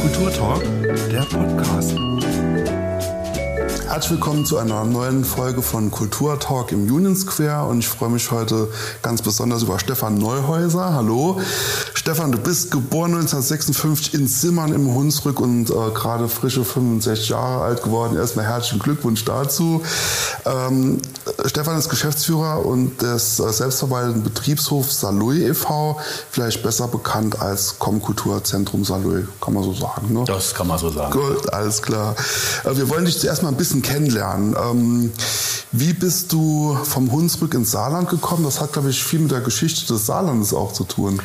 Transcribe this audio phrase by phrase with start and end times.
[0.00, 0.62] Kulturtalk,
[1.10, 1.96] der Podcast.
[3.88, 8.10] Herzlich willkommen zu einer neuen Folge von Kultur Talk im Union Square und ich freue
[8.10, 8.68] mich heute
[9.02, 10.94] ganz besonders über Stefan Neuhäuser.
[10.94, 11.40] Hallo.
[12.06, 17.64] Stefan, du bist geboren 1956 in Simmern im Hunsrück und äh, gerade frische 65 Jahre
[17.64, 18.16] alt geworden.
[18.16, 19.82] Erstmal herzlichen Glückwunsch dazu.
[20.44, 21.02] Ähm,
[21.46, 25.98] Stefan ist Geschäftsführer und des äh, selbstverwalteten Betriebshofs Saloy e.V.,
[26.30, 30.12] vielleicht besser bekannt als Komkulturzentrum Saloy, kann man so sagen.
[30.12, 30.22] Ne?
[30.28, 31.10] Das kann man so sagen.
[31.10, 32.14] Gut, alles klar.
[32.62, 34.54] Äh, wir wollen dich zuerst mal ein bisschen kennenlernen.
[34.54, 35.12] Ähm,
[35.72, 38.44] wie bist du vom Hunsrück ins Saarland gekommen?
[38.44, 41.20] Das hat, glaube ich, viel mit der Geschichte des Saarlandes auch zu tun.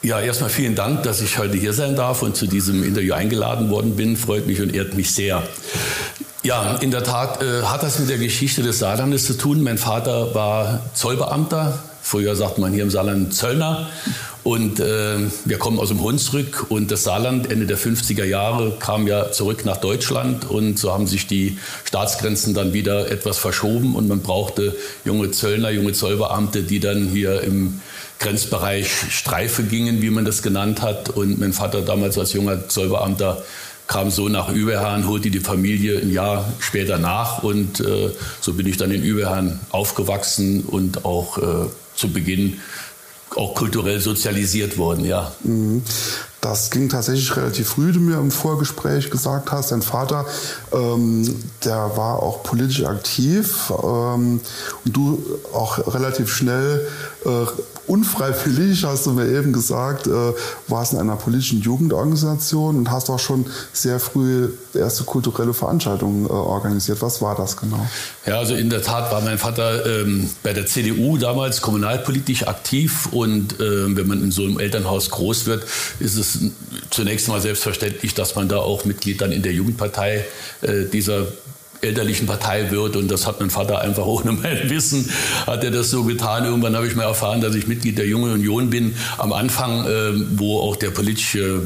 [0.00, 3.68] Ja, erstmal vielen Dank, dass ich heute hier sein darf und zu diesem Interview eingeladen
[3.68, 4.16] worden bin.
[4.16, 5.42] Freut mich und ehrt mich sehr.
[6.44, 9.60] Ja, in der Tat äh, hat das mit der Geschichte des Saarlandes zu tun.
[9.60, 11.80] Mein Vater war Zollbeamter.
[12.00, 13.88] Früher sagt man hier im Saarland Zöllner.
[14.44, 19.08] Und äh, wir kommen aus dem Hunsrück und das Saarland Ende der 50er Jahre kam
[19.08, 24.08] ja zurück nach Deutschland und so haben sich die Staatsgrenzen dann wieder etwas verschoben und
[24.08, 27.80] man brauchte junge Zöllner, junge Zollbeamte, die dann hier im
[28.18, 31.10] Grenzbereich Streife gingen, wie man das genannt hat.
[31.10, 33.42] Und mein Vater damals als junger Zollbeamter
[33.86, 38.10] kam so nach Überherrn, holte die Familie ein Jahr später nach und äh,
[38.40, 42.60] so bin ich dann in Überherrn aufgewachsen und auch äh, zu Beginn
[43.34, 45.32] auch kulturell sozialisiert worden, ja.
[45.42, 45.82] Mhm.
[46.40, 49.72] Das ging tatsächlich relativ früh, du mir im Vorgespräch gesagt hast.
[49.72, 50.24] Dein Vater,
[50.72, 54.40] ähm, der war auch politisch aktiv ähm,
[54.84, 55.20] und du
[55.52, 56.86] auch relativ schnell
[57.24, 57.46] äh,
[57.88, 60.32] unfreiwillig, hast du mir eben gesagt, äh,
[60.68, 66.28] warst in einer politischen Jugendorganisation und hast auch schon sehr früh erste kulturelle Veranstaltungen äh,
[66.28, 67.00] organisiert.
[67.00, 67.84] Was war das genau?
[68.26, 73.08] Ja, also in der Tat war mein Vater ähm, bei der CDU damals kommunalpolitisch aktiv
[73.10, 75.64] und äh, wenn man in so einem Elternhaus groß wird,
[75.98, 76.27] ist es
[76.90, 80.24] zunächst mal selbstverständlich, dass man da auch Mitglied dann in der Jugendpartei
[80.62, 81.26] äh, dieser
[81.80, 85.08] elterlichen Partei wird und das hat mein Vater einfach ohne mein Wissen
[85.46, 86.44] hat er das so getan.
[86.44, 88.96] Irgendwann habe ich mal erfahren, dass ich Mitglied der Jungen Union bin.
[89.16, 91.62] Am Anfang, äh, wo auch der politische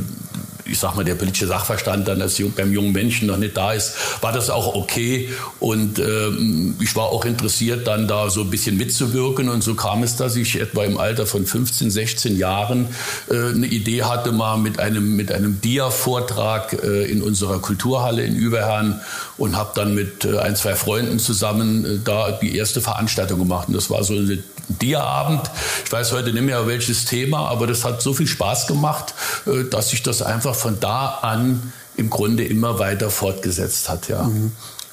[0.65, 3.95] ich sag mal, der politische Sachverstand dann als beim jungen Menschen noch nicht da ist,
[4.21, 5.28] war das auch okay.
[5.61, 9.49] Und ähm, ich war auch interessiert, dann da so ein bisschen mitzuwirken.
[9.49, 12.87] Und so kam es, dass ich etwa im Alter von 15, 16 Jahren
[13.31, 18.37] äh, eine Idee hatte, mal mit einem, mit einem Dia-Vortrag äh, in unserer Kulturhalle in
[18.37, 19.01] Überherrn
[19.39, 23.69] und habe dann mit äh, ein, zwei Freunden zusammen äh, da die erste Veranstaltung gemacht.
[23.69, 24.43] Und das war so eine
[24.78, 25.50] Dia-Abend.
[25.84, 29.15] Ich weiß heute nicht mehr welches Thema, aber das hat so viel Spaß gemacht,
[29.47, 34.09] äh, dass sich das einfach von da an im Grunde immer weiter fortgesetzt hat.
[34.09, 34.25] Ja.
[34.25, 34.53] Mhm.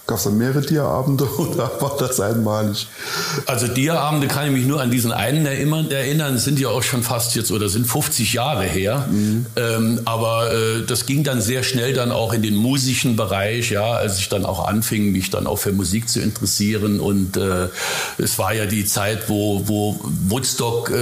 [0.09, 2.87] Gab es da mehrere Dia-Abende oder war das einmalig?
[3.45, 7.35] Also Dia-Abende kann ich mich nur an diesen einen erinnern, sind ja auch schon fast
[7.35, 9.07] jetzt oder sind 50 Jahre her.
[9.07, 9.45] Mhm.
[9.55, 13.91] Ähm, aber äh, das ging dann sehr schnell dann auch in den musischen Bereich, ja,
[13.91, 16.99] als ich dann auch anfing, mich dann auch für Musik zu interessieren.
[16.99, 17.67] Und äh,
[18.17, 20.95] es war ja die Zeit, wo, wo Woodstock äh,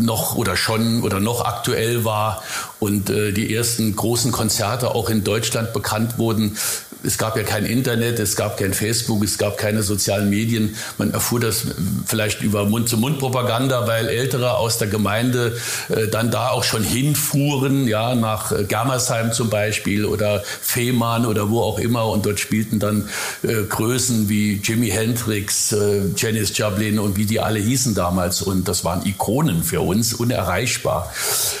[0.00, 2.44] noch oder schon oder noch aktuell war
[2.78, 6.56] und äh, die ersten großen Konzerte auch in Deutschland bekannt wurden
[7.04, 10.76] es gab ja kein Internet, es gab kein Facebook, es gab keine sozialen Medien.
[10.98, 11.66] Man erfuhr das
[12.06, 15.56] vielleicht über Mund-zu-Mund-Propaganda, weil Ältere aus der Gemeinde
[15.88, 21.50] äh, dann da auch schon hinfuhren, ja, nach äh, Germersheim zum Beispiel oder Fehmarn oder
[21.50, 22.06] wo auch immer.
[22.08, 23.08] Und dort spielten dann
[23.42, 28.42] äh, Größen wie Jimi Hendrix, äh, Janis Joplin und wie die alle hießen damals.
[28.42, 31.12] Und das waren Ikonen für uns, unerreichbar.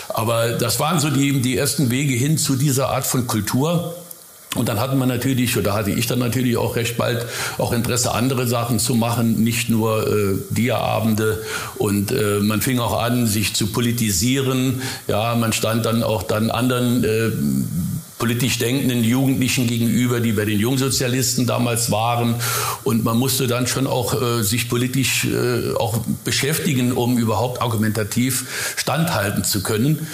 [0.08, 3.94] Aber das waren so die, die ersten Wege hin zu dieser Art von Kultur.
[4.54, 7.24] Und dann hatten wir natürlich, oder hatte ich dann natürlich auch recht bald
[7.56, 11.42] auch Interesse, andere Sachen zu machen, nicht nur äh, Dia-Abende.
[11.76, 14.82] Und äh, man fing auch an, sich zu politisieren.
[15.08, 17.30] Ja, man stand dann auch dann anderen äh,
[18.22, 22.36] politisch denkenden Jugendlichen gegenüber, die bei den Jungsozialisten damals waren.
[22.84, 28.74] Und man musste dann schon auch äh, sich politisch äh, auch beschäftigen, um überhaupt argumentativ
[28.76, 30.06] standhalten zu können.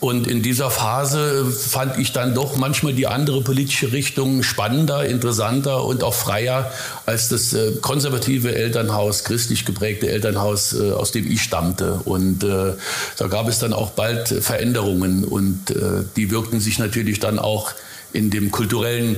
[0.00, 5.84] Und in dieser Phase fand ich dann doch manchmal die andere politische Richtung spannender, interessanter
[5.84, 6.70] und auch freier
[7.06, 11.94] als das äh, konservative Elternhaus, christlich geprägte Elternhaus, äh, aus dem ich stammte.
[12.04, 12.74] Und äh,
[13.16, 17.53] da gab es dann auch bald Veränderungen und äh, die wirkten sich natürlich dann auch
[17.54, 17.72] auch
[18.12, 19.16] in dem kulturellen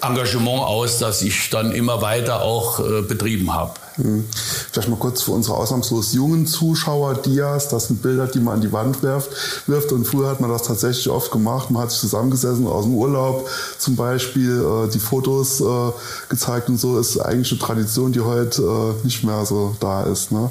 [0.00, 3.74] Engagement aus, das ich dann immer weiter auch äh, betrieben habe.
[3.96, 4.24] Hm.
[4.72, 8.60] Vielleicht mal kurz für unsere ausnahmslos jungen Zuschauer, Dias, das sind Bilder, die man an
[8.62, 9.30] die Wand wirft,
[9.66, 9.92] wirft.
[9.92, 11.70] Und früher hat man das tatsächlich oft gemacht.
[11.70, 13.48] Man hat sich zusammengesessen aus dem Urlaub
[13.78, 15.92] zum Beispiel, äh, die Fotos äh,
[16.28, 16.98] gezeigt und so.
[16.98, 20.32] Ist eigentlich eine Tradition, die heute äh, nicht mehr so da ist.
[20.32, 20.50] Ne?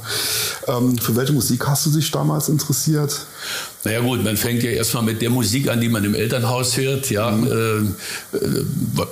[0.67, 3.25] Ähm, für welche Musik hast du dich damals interessiert?
[3.83, 7.09] Naja gut, man fängt ja erstmal mit der Musik an, die man im Elternhaus hört.
[7.09, 7.95] Ja, mhm.
[8.33, 8.37] äh,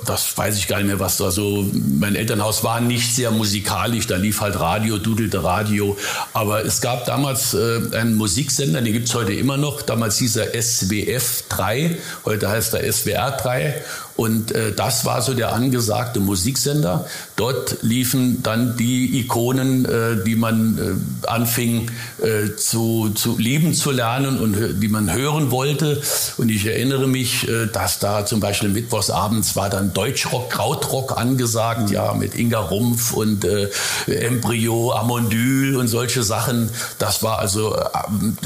[0.06, 1.68] das weiß ich gar nicht mehr, was da so.
[1.98, 5.96] Mein Elternhaus war nicht sehr musikalisch, da lief halt Radio, dudelte Radio.
[6.32, 9.82] Aber es gab damals äh, einen Musiksender, den gibt's heute immer noch.
[9.82, 13.74] Damals hieß er SWF 3, heute heißt er SWR 3.
[14.20, 17.06] Und äh, das war so der angesagte Musiksender.
[17.36, 21.90] Dort liefen dann die Ikonen, äh, die man äh, anfing
[22.22, 26.02] äh, zu, zu lieben zu lernen und die man hören wollte.
[26.36, 31.90] Und ich erinnere mich, äh, dass da zum Beispiel mittwochsabends war dann Deutschrock, Krautrock angesagt,
[31.90, 33.70] ja, mit Inga Rumpf und äh,
[34.06, 36.68] Embryo, Amondyl und solche Sachen.
[36.98, 37.80] Das war also äh,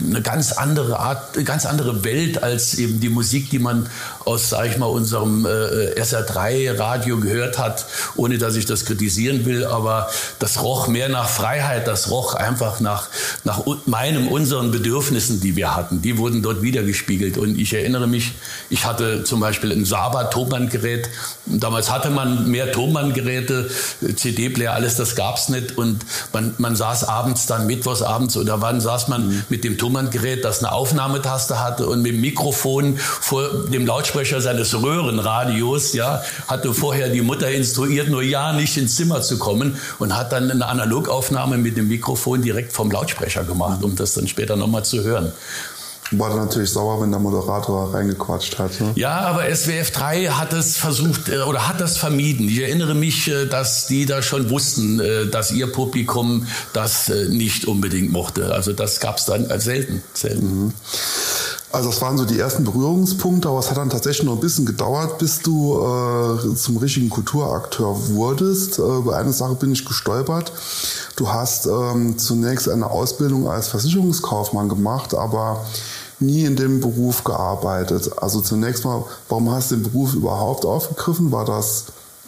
[0.06, 3.88] eine ganz andere Art, eine ganz andere Welt als eben die Musik, die man
[4.24, 7.84] aus, sag ich mal, unserem äh, äh, SR3-Radio gehört hat,
[8.16, 12.80] ohne dass ich das kritisieren will, aber das roch mehr nach Freiheit, das roch einfach
[12.80, 13.08] nach,
[13.44, 16.00] nach meinem, unseren Bedürfnissen, die wir hatten.
[16.00, 17.38] Die wurden dort wiedergespiegelt.
[17.38, 18.32] Und ich erinnere mich,
[18.70, 21.10] ich hatte zum Beispiel ein Saba-Tonbandgerät.
[21.46, 23.70] Damals hatte man mehr Tonbandgeräte,
[24.16, 25.76] CD-Player, alles, das gab's nicht.
[25.76, 29.44] Und man, man saß abends dann, mittwochs abends oder wann saß man mhm.
[29.50, 34.74] mit dem Tonbandgerät, das eine Aufnahmetaste hatte und mit dem Mikrofon vor dem Lautsprecher seines
[34.74, 39.76] Röhrenradios Radios, ja, hatte vorher die Mutter instruiert, nur ja nicht ins Zimmer zu kommen
[39.98, 44.28] und hat dann eine Analogaufnahme mit dem Mikrofon direkt vom Lautsprecher gemacht, um das dann
[44.28, 45.32] später nochmal zu hören.
[46.10, 48.78] War dann natürlich sauer, wenn der Moderator reingequatscht hat.
[48.80, 48.92] Ne?
[48.94, 52.46] Ja, aber SWF 3 hat es versucht äh, oder hat das vermieden.
[52.46, 57.64] Ich erinnere mich, äh, dass die da schon wussten, äh, dass ihr Publikum das nicht
[57.64, 58.52] unbedingt mochte.
[58.52, 60.02] Also das gab es dann selten.
[60.12, 60.64] selten.
[60.64, 60.72] Mhm.
[61.74, 64.64] Also das waren so die ersten Berührungspunkte, aber es hat dann tatsächlich noch ein bisschen
[64.64, 68.78] gedauert, bis du äh, zum richtigen Kulturakteur wurdest.
[68.78, 70.52] Äh, über eine Sache bin ich gestolpert.
[71.16, 75.64] Du hast ähm, zunächst eine Ausbildung als Versicherungskaufmann gemacht, aber
[76.20, 78.08] nie in dem Beruf gearbeitet.
[78.22, 81.32] Also zunächst mal, warum hast du den Beruf überhaupt aufgegriffen?
[81.32, 81.86] War das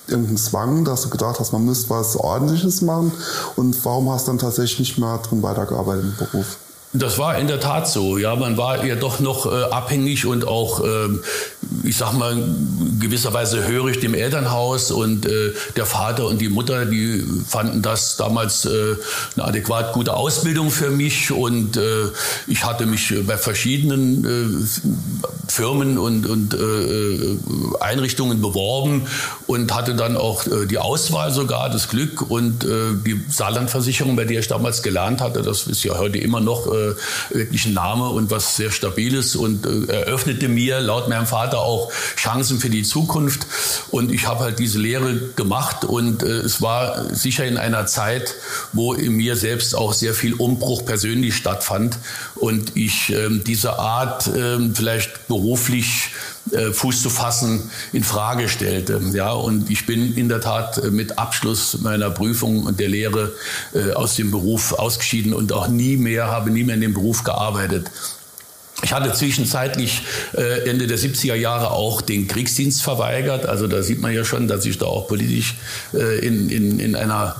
[0.09, 3.13] irgendein Zwang, dass du gedacht hast, man müsste was Ordentliches machen?
[3.55, 6.57] Und warum hast du dann tatsächlich nicht mehr drin weitergearbeitet im Beruf?
[6.99, 8.17] Das war in der Tat so.
[8.17, 11.09] Ja, man war ja doch noch äh, abhängig und auch, äh,
[11.85, 12.37] ich sag mal,
[12.99, 18.65] gewisserweise hörig dem Elternhaus und äh, der Vater und die Mutter, die fanden das damals
[18.65, 18.97] äh,
[19.35, 22.07] eine adäquat gute Ausbildung für mich und äh,
[22.47, 26.57] ich hatte mich bei verschiedenen äh, Firmen und, und
[27.81, 29.07] Einrichtungen beworben
[29.47, 34.49] und hatte dann auch die Auswahl sogar, das Glück und die Saarlandversicherung, bei der ich
[34.49, 36.86] damals gelernt hatte, das ist ja heute immer noch äh,
[37.31, 41.91] wirklich ein Name und was sehr Stabiles und äh, eröffnete mir laut meinem Vater auch
[42.17, 43.47] Chancen für die Zukunft.
[43.91, 48.35] Und ich habe halt diese Lehre gemacht und äh, es war sicher in einer Zeit,
[48.73, 51.99] wo in mir selbst auch sehr viel Umbruch persönlich stattfand
[52.35, 56.11] und ich ähm, diese Art ähm, vielleicht beruflich
[56.53, 59.01] äh, Fuß zu fassen in Frage stellte.
[59.13, 63.33] Ja, und ich bin in der Tat äh, mit Abschluss meiner Prüfung und der Lehre
[63.75, 67.25] äh, aus dem Beruf ausgeschieden und auch nie mehr, habe nie mehr in dem Beruf
[67.25, 67.91] gearbeitet.
[68.83, 70.03] Ich hatte zwischenzeitlich
[70.35, 73.47] Ende der 70er Jahre auch den Kriegsdienst verweigert.
[73.47, 75.55] Also da sieht man ja schon, dass ich da auch politisch
[75.95, 77.37] in, in, in einer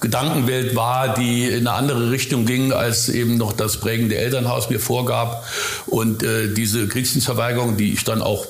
[0.00, 4.80] Gedankenwelt war, die in eine andere Richtung ging, als eben noch das prägende Elternhaus mir
[4.80, 5.44] vorgab.
[5.86, 8.46] Und äh, diese Kriegsdienstverweigerung, die ich dann auch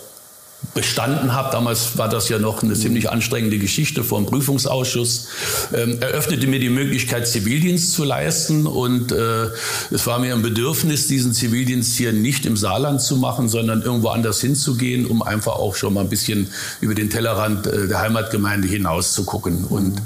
[0.76, 5.26] bestanden habe, damals war das ja noch eine ziemlich anstrengende Geschichte vom Prüfungsausschuss,
[5.74, 8.66] ähm, eröffnete mir die Möglichkeit, Zivildienst zu leisten.
[8.66, 9.46] Und äh,
[9.90, 14.08] es war mir ein Bedürfnis, diesen Zivildienst hier nicht im Saarland zu machen, sondern irgendwo
[14.08, 16.48] anders hinzugehen, um einfach auch schon mal ein bisschen
[16.80, 19.64] über den Tellerrand äh, der Heimatgemeinde hinaus zu gucken.
[19.64, 20.02] Und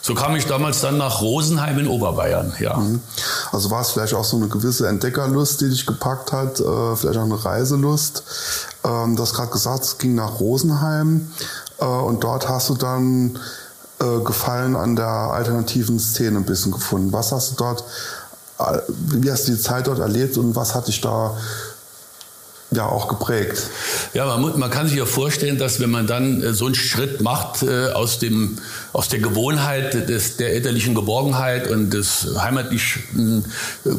[0.00, 2.52] so kam ich damals dann nach Rosenheim in Oberbayern.
[2.60, 2.76] Ja.
[2.76, 3.00] Mhm.
[3.50, 7.18] Also war es vielleicht auch so eine gewisse Entdeckerlust, die dich gepackt hat, äh, vielleicht
[7.18, 8.22] auch eine Reiselust.
[8.84, 11.28] Ähm, du hast gerade gesagt, es ging nach Rosenheim
[11.78, 13.38] äh, und dort hast du dann
[14.00, 17.12] äh, Gefallen an der alternativen Szene ein bisschen gefunden.
[17.12, 17.84] Was hast du dort,
[18.58, 21.36] äh, wie hast du die Zeit dort erlebt und was hat dich da
[22.74, 23.68] ja auch geprägt.
[24.14, 26.74] Ja, man, muss, man kann sich ja vorstellen, dass wenn man dann äh, so einen
[26.74, 28.58] Schritt macht äh, aus, dem,
[28.92, 33.44] aus der Gewohnheit des, der elterlichen Geborgenheit und des heimatlichen,
[33.84, 33.90] äh,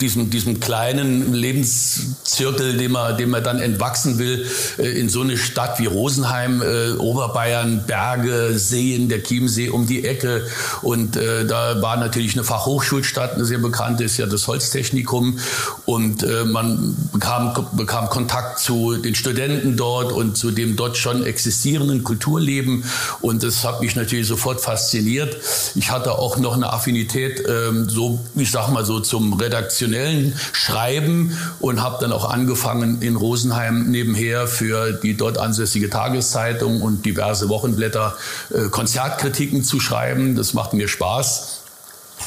[0.00, 4.46] diesem, diesem kleinen Lebenszirkel, dem man, dem man dann entwachsen will,
[4.78, 10.04] äh, in so eine Stadt wie Rosenheim, äh, Oberbayern, Berge, Seen, der Chiemsee um die
[10.04, 10.46] Ecke.
[10.82, 15.38] Und äh, da war natürlich eine Fachhochschulstadt, eine sehr bekannte, ist ja das Holztechnikum.
[15.86, 21.24] Und man bekam, bekam bekam Kontakt zu den Studenten dort und zu dem dort schon
[21.24, 22.84] existierenden Kulturleben.
[23.20, 25.36] Und das hat mich natürlich sofort fasziniert.
[25.76, 31.38] Ich hatte auch noch eine Affinität, ähm, so, ich sag mal so, zum redaktionellen Schreiben
[31.60, 37.48] und habe dann auch angefangen in Rosenheim nebenher für die dort ansässige Tageszeitung und diverse
[37.48, 38.16] Wochenblätter
[38.52, 40.34] äh, Konzertkritiken zu schreiben.
[40.34, 41.53] Das macht mir Spaß.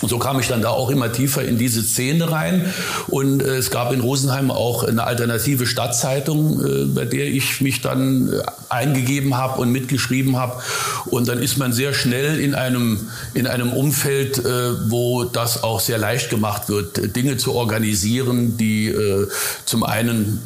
[0.01, 2.65] Und so kam ich dann da auch immer tiefer in diese Szene rein.
[3.07, 7.81] Und äh, es gab in Rosenheim auch eine alternative Stadtzeitung, äh, bei der ich mich
[7.81, 10.61] dann äh, eingegeben habe und mitgeschrieben habe.
[11.05, 15.79] Und dann ist man sehr schnell in einem, in einem Umfeld, äh, wo das auch
[15.79, 19.27] sehr leicht gemacht wird, Dinge zu organisieren, die äh,
[19.65, 20.41] zum einen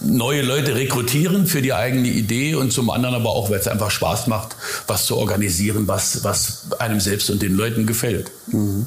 [0.00, 3.90] neue Leute rekrutieren für die eigene Idee und zum anderen aber auch, weil es einfach
[3.90, 4.56] Spaß macht,
[4.86, 8.30] was zu organisieren, was, was einem selbst und den Leuten gefällt.
[8.48, 8.86] Mhm.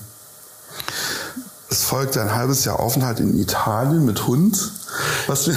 [1.70, 4.72] Es folgte ein halbes Jahr Aufenthalt in Italien mit Hund.
[5.28, 5.50] Was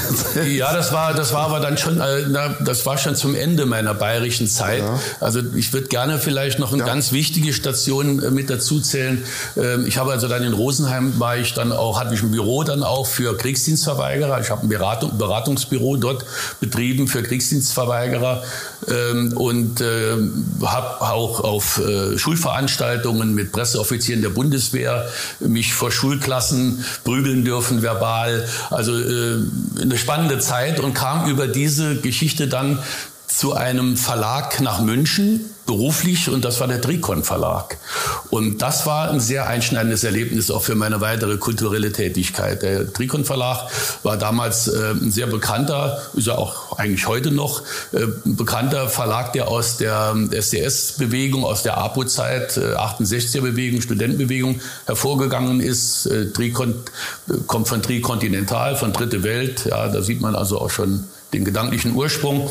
[0.47, 2.25] ja, das war, das war aber dann schon, äh,
[2.61, 4.81] das war schon zum Ende meiner bayerischen Zeit.
[4.81, 4.99] Ja.
[5.21, 6.87] Also ich würde gerne vielleicht noch eine ja.
[6.87, 9.25] ganz wichtige Station äh, mit dazu zählen.
[9.57, 12.65] Ähm, ich habe also dann in Rosenheim war ich dann auch, hatte ich ein Büro
[12.65, 14.41] dann auch für Kriegsdienstverweigerer.
[14.41, 16.25] Ich habe ein Beratung, Beratungsbüro dort
[16.61, 18.43] betrieben für Kriegsdienstverweigerer
[18.89, 20.17] ähm, und äh,
[20.65, 25.09] habe auch auf äh, Schulveranstaltungen mit Presseoffizieren der Bundeswehr
[25.41, 28.47] mich vor Schulklassen prügeln dürfen verbal.
[28.71, 29.28] Also äh,
[29.81, 32.79] eine spannende Zeit und kam über diese Geschichte dann
[33.27, 37.77] zu einem Verlag nach München, beruflich, und das war der Trikon Verlag.
[38.31, 42.63] Und das war ein sehr einschneidendes Erlebnis auch für meine weitere kulturelle Tätigkeit.
[42.63, 43.69] Der Trikon Verlag
[44.03, 49.35] war damals äh, ein sehr bekannter, ist ja auch eigentlich heute noch, äh, bekannter Verlag,
[49.35, 56.07] der aus der SDS-Bewegung, aus der APO-Zeit, äh, 68er-Bewegung, Studentenbewegung hervorgegangen ist.
[56.07, 56.77] Äh, Trikon
[57.29, 59.67] äh, kommt von Trikontinental, von Dritte Welt.
[59.67, 62.49] Ja, da sieht man also auch schon den gedanklichen Ursprung.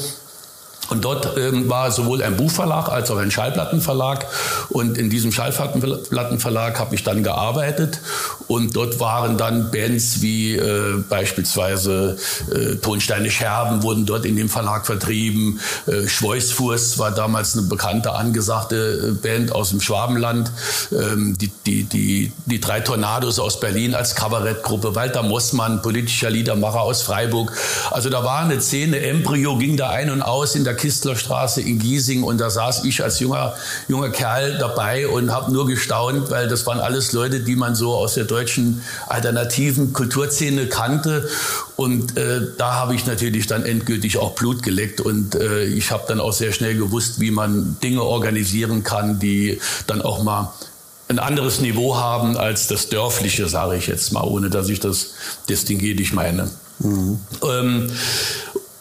[0.90, 4.26] Und dort ähm, war sowohl ein Buchverlag als auch ein Schallplattenverlag.
[4.70, 8.00] Und in diesem Schallplattenverlag habe ich dann gearbeitet.
[8.48, 12.18] Und dort waren dann Bands wie äh, beispielsweise
[12.54, 15.60] äh, Tonsteine Scherben wurden dort in dem Verlag vertrieben.
[15.88, 20.52] Äh, Schweißfurst war damals eine bekannte, angesagte äh, Band aus dem Schwabenland.
[20.92, 24.96] Ähm, die, die, die, die drei Tornados aus Berlin als Kabarettgruppe.
[24.96, 27.52] Walter Mossmann, politischer Liedermacher aus Freiburg.
[27.92, 31.80] Also da war eine Szene, Embryo ging da ein und aus in der Kistlerstraße in
[31.80, 33.56] Giesing und da saß ich als junger,
[33.88, 37.96] junger Kerl dabei und habe nur gestaunt, weil das waren alles Leute, die man so
[37.96, 41.28] aus der deutschen alternativen Kulturszene kannte
[41.76, 46.06] und äh, da habe ich natürlich dann endgültig auch Blut geleckt und äh, ich habe
[46.08, 50.54] dann auch sehr schnell gewusst, wie man Dinge organisieren kann, die dann auch mal
[51.10, 55.14] ein anderes Niveau haben als das dörfliche, sage ich jetzt mal, ohne dass ich das
[55.50, 56.50] distinguiert meine.
[56.80, 57.20] Mhm.
[57.44, 57.92] Ähm,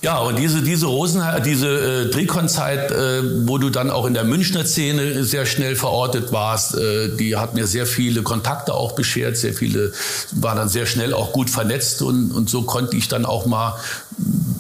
[0.07, 4.23] ja, und diese, diese Rosen, diese äh, Trikon-Zeit, äh, wo du dann auch in der
[4.23, 9.37] Münchner Szene sehr schnell verortet warst, äh, die hat mir sehr viele Kontakte auch beschert,
[9.37, 9.91] sehr viele,
[10.31, 13.81] war dann sehr schnell auch gut vernetzt und, und so konnte ich dann auch mal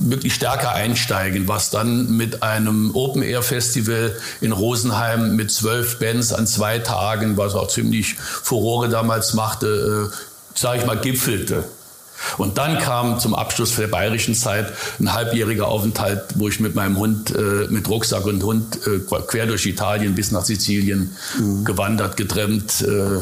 [0.00, 6.80] wirklich stärker einsteigen, was dann mit einem Open-Air-Festival in Rosenheim mit zwölf Bands an zwei
[6.80, 11.62] Tagen, was auch ziemlich Furore damals machte, äh, sage ich mal, gipfelte.
[12.38, 16.96] Und dann kam zum Abschluss der bayerischen Zeit ein halbjähriger Aufenthalt, wo ich mit meinem
[16.96, 21.64] Hund, äh, mit Rucksack und Hund äh, quer durch Italien bis nach Sizilien mhm.
[21.64, 23.18] gewandert, getrennt, äh,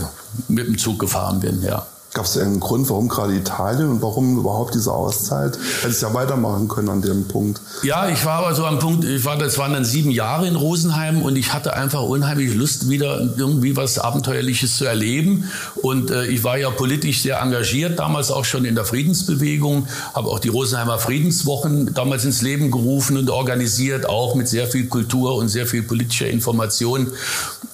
[0.49, 1.87] mit dem Zug gefahren bin, ja.
[2.15, 5.59] Gab es einen Grund, warum gerade Italien und warum überhaupt diese Auszeit?
[5.83, 7.61] Hättest ja weitermachen können an dem Punkt.
[7.83, 10.55] Ja, ich war aber so am Punkt, ich war, das waren dann sieben Jahre in
[10.55, 15.51] Rosenheim und ich hatte einfach unheimlich Lust, wieder irgendwie was Abenteuerliches zu erleben.
[15.75, 20.29] Und äh, ich war ja politisch sehr engagiert, damals auch schon in der Friedensbewegung, habe
[20.29, 25.35] auch die Rosenheimer Friedenswochen damals ins Leben gerufen und organisiert, auch mit sehr viel Kultur
[25.35, 27.09] und sehr viel politischer Information.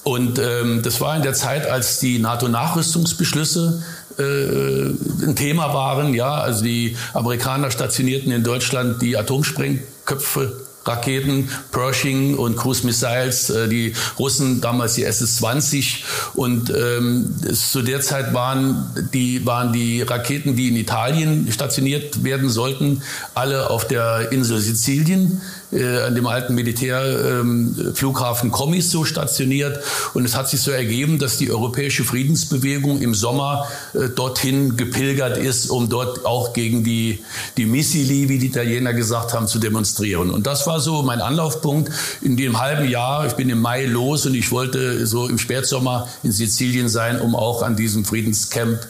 [0.03, 3.83] Und ähm, das war in der Zeit, als die NATO-Nachrüstungsbeschlüsse
[4.19, 6.15] ein Thema waren.
[6.15, 10.53] Ja, also die Amerikaner stationierten in Deutschland die Atomsprengköpfe
[10.85, 18.01] Raketen, Pershing und Cruise Missiles, äh, die Russen damals die SS-20 und ähm, zu der
[18.01, 23.03] Zeit waren die, waren die Raketen, die in Italien stationiert werden sollten,
[23.35, 25.41] alle auf der Insel Sizilien
[25.73, 29.81] äh, an dem alten Militärflughafen ähm, Comiso stationiert.
[30.15, 35.39] Und es hat sich so ergeben, dass die europäische Friedensbewegung im Sommer äh, dorthin gepilgert
[35.39, 37.21] ist, um dort auch gegen die,
[37.57, 40.31] die Missili, wie die Italiener gesagt haben, zu demonstrieren.
[40.31, 41.91] Und das war so mein Anlaufpunkt
[42.23, 43.27] in dem halben Jahr.
[43.27, 47.35] Ich bin im Mai los und ich wollte so im Spätsommer in Sizilien sein, um
[47.35, 48.81] auch an diesem Friedenscamp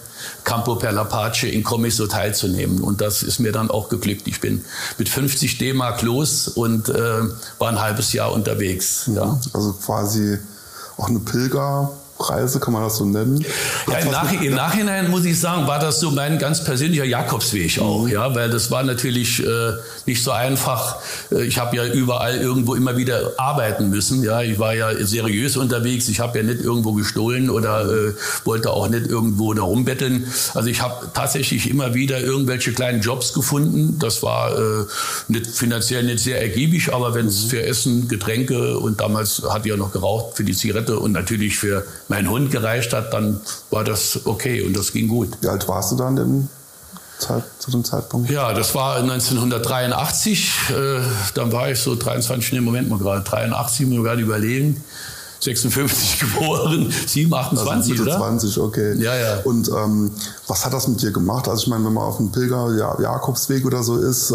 [0.45, 2.81] Campo per la in Commisso teilzunehmen.
[2.81, 4.27] Und das ist mir dann auch geglückt.
[4.27, 4.65] Ich bin
[4.99, 7.23] mit 50 D-Mark los und äh,
[7.59, 9.11] war ein halbes Jahr unterwegs.
[9.15, 9.39] Ja.
[9.53, 10.39] Also quasi
[10.97, 11.91] auch eine Pilger.
[12.29, 13.45] Reise, kann man das so nennen?
[13.89, 17.79] Ja, im, Nach im, Nachhinein muss ich sagen, war das so mein ganz persönlicher Jakobsweg
[17.79, 18.09] auch, mhm.
[18.09, 19.73] ja, weil das war natürlich äh,
[20.07, 20.97] nicht so einfach.
[21.31, 24.43] Äh, ich habe ja überall irgendwo immer wieder arbeiten müssen, ja.
[24.43, 28.89] Ich war ja seriös unterwegs, ich habe ja nicht irgendwo gestohlen oder äh, wollte auch
[28.89, 30.27] nicht irgendwo da rumbetteln.
[30.55, 33.99] Also ich habe tatsächlich immer wieder irgendwelche kleinen Jobs gefunden.
[33.99, 34.85] Das war äh,
[35.29, 37.49] nicht finanziell nicht sehr ergiebig, aber wenn es mhm.
[37.49, 41.85] für Essen, Getränke und damals ich ja noch geraucht für die Zigarette und natürlich für
[42.11, 43.40] mein Hund gereicht hat, dann
[43.71, 45.29] war das okay und das ging gut.
[45.40, 46.49] Wie alt warst du dann im
[47.21, 48.29] Zeit, zu dem Zeitpunkt?
[48.29, 50.50] Ja, das war 1983.
[50.71, 51.00] Äh,
[51.35, 54.83] dann war ich so 23, nee, Moment mal gerade, 83, muss ich gerade überlegen.
[55.38, 58.19] 56 geboren, 7, 28, also oder?
[58.19, 58.95] 20, okay.
[58.99, 59.38] Ja, ja.
[59.45, 60.11] Und ähm,
[60.49, 61.49] was hat das mit dir gemacht?
[61.49, 64.35] Also ich meine, wenn man auf einem Pilger, ja, Jakobsweg oder so ist, äh,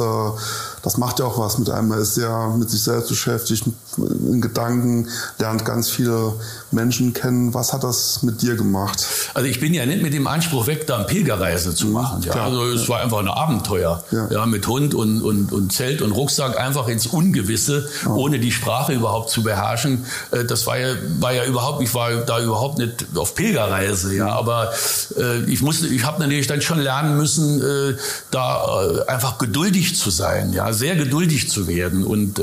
[0.82, 1.90] das macht ja auch was mit einem.
[1.90, 3.66] Man ist ja mit sich selbst beschäftigt,
[3.98, 5.08] Gedanken,
[5.40, 6.34] lernt ganz viele
[6.72, 7.54] Menschen kennen.
[7.54, 9.06] Was hat das mit dir gemacht?
[9.34, 12.24] Also ich bin ja nicht mit dem Anspruch weg, da eine Pilgerreise zu mhm, machen.
[12.24, 12.34] Ja.
[12.34, 12.90] Also es ja.
[12.90, 14.04] war einfach ein Abenteuer.
[14.12, 14.28] Ja.
[14.30, 14.46] ja.
[14.46, 18.12] mit Hund und, und, und Zelt und Rucksack einfach ins Ungewisse, oh.
[18.12, 20.06] ohne die Sprache überhaupt zu beherrschen.
[20.32, 24.16] Äh, das war ja, war ja überhaupt, ich war da überhaupt nicht auf Pilgerreise.
[24.16, 24.32] Ja, mhm.
[24.32, 24.74] aber
[25.18, 27.96] äh, ich musste, ich habe natürlich dann schon lernen müssen, äh,
[28.32, 30.54] da einfach geduldig zu sein.
[30.54, 32.04] Ja, sehr geduldig zu werden.
[32.04, 32.42] Und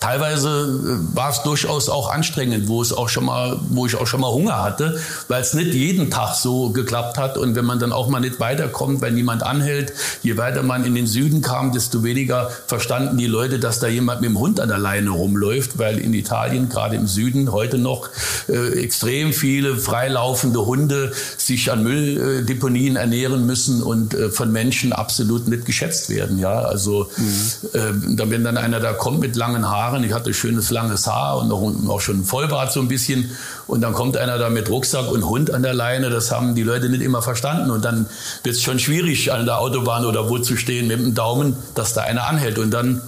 [0.00, 4.20] teilweise war es durchaus auch anstrengend, wo es auch schon mal, wo ich auch schon
[4.20, 7.36] mal Hunger hatte, weil es nicht jeden Tag so geklappt hat.
[7.38, 9.92] Und wenn man dann auch mal nicht weiterkommt, weil niemand anhält,
[10.22, 14.20] je weiter man in den Süden kam, desto weniger verstanden die Leute, dass da jemand
[14.20, 18.08] mit dem Hund an der Leine rumläuft, weil in Italien, gerade im Süden, heute noch
[18.48, 25.48] äh, extrem viele freilaufende Hunde sich an Mülldeponien ernähren müssen und äh, von Menschen absolut
[25.48, 26.38] nicht geschätzt werden.
[26.38, 27.38] Ja, also mhm.
[27.72, 31.52] Äh, wenn dann einer da kommt mit langen Haaren, ich hatte schönes langes Haar und
[31.52, 33.30] auch, auch schon Vollbart so ein bisschen,
[33.66, 36.62] und dann kommt einer da mit Rucksack und Hund an der Leine, das haben die
[36.62, 37.70] Leute nicht immer verstanden.
[37.70, 38.06] Und dann
[38.42, 41.92] wird es schon schwierig, an der Autobahn oder wo zu stehen mit dem Daumen, dass
[41.92, 42.58] da einer anhält.
[42.58, 43.02] Und dann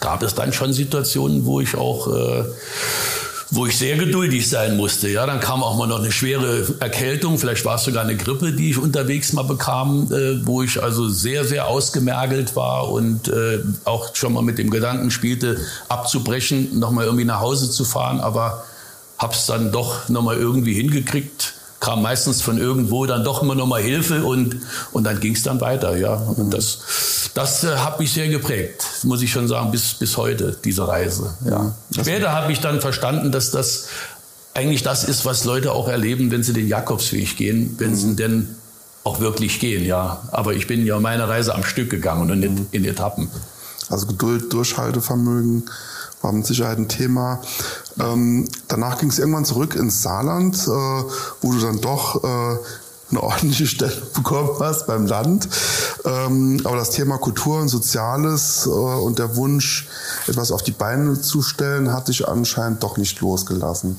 [0.00, 2.44] gab es dann schon Situationen, wo ich auch äh,
[3.50, 5.08] wo ich sehr geduldig sein musste.
[5.08, 8.52] Ja, dann kam auch mal noch eine schwere Erkältung, vielleicht war es sogar eine Grippe,
[8.52, 13.60] die ich unterwegs mal bekam, äh, wo ich also sehr, sehr ausgemergelt war und äh,
[13.84, 15.58] auch schon mal mit dem Gedanken spielte,
[15.88, 18.64] abzubrechen, nochmal irgendwie nach Hause zu fahren, aber
[19.18, 23.80] hab's dann doch nochmal irgendwie hingekriegt kam meistens von irgendwo dann doch immer noch mal
[23.80, 24.56] Hilfe und,
[24.92, 25.96] und dann ging es dann weiter.
[25.96, 26.14] Ja.
[26.14, 30.56] Und das, das äh, hat mich sehr geprägt, muss ich schon sagen, bis, bis heute,
[30.64, 31.34] diese Reise.
[31.44, 31.74] Ja.
[31.92, 33.86] Später habe ich dann verstanden, dass das
[34.54, 37.96] eigentlich das ist, was Leute auch erleben, wenn sie den Jakobsweg gehen, wenn mhm.
[37.96, 38.56] sie denn
[39.04, 39.84] auch wirklich gehen.
[39.84, 40.22] Ja.
[40.32, 42.66] Aber ich bin ja meine Reise am Stück gegangen und nicht mhm.
[42.72, 43.30] in Etappen.
[43.88, 45.64] Also Geduld, Durchhaltevermögen
[46.22, 47.40] war mit Sicherheit ein Thema.
[48.00, 50.70] Ähm, danach ging es irgendwann zurück ins Saarland, äh,
[51.40, 52.56] wo du dann doch äh,
[53.10, 55.48] eine ordentliche Stelle bekommen hast beim Land.
[56.04, 59.88] Ähm, aber das Thema Kultur und Soziales äh, und der Wunsch,
[60.26, 63.98] etwas auf die Beine zu stellen, hat dich anscheinend doch nicht losgelassen.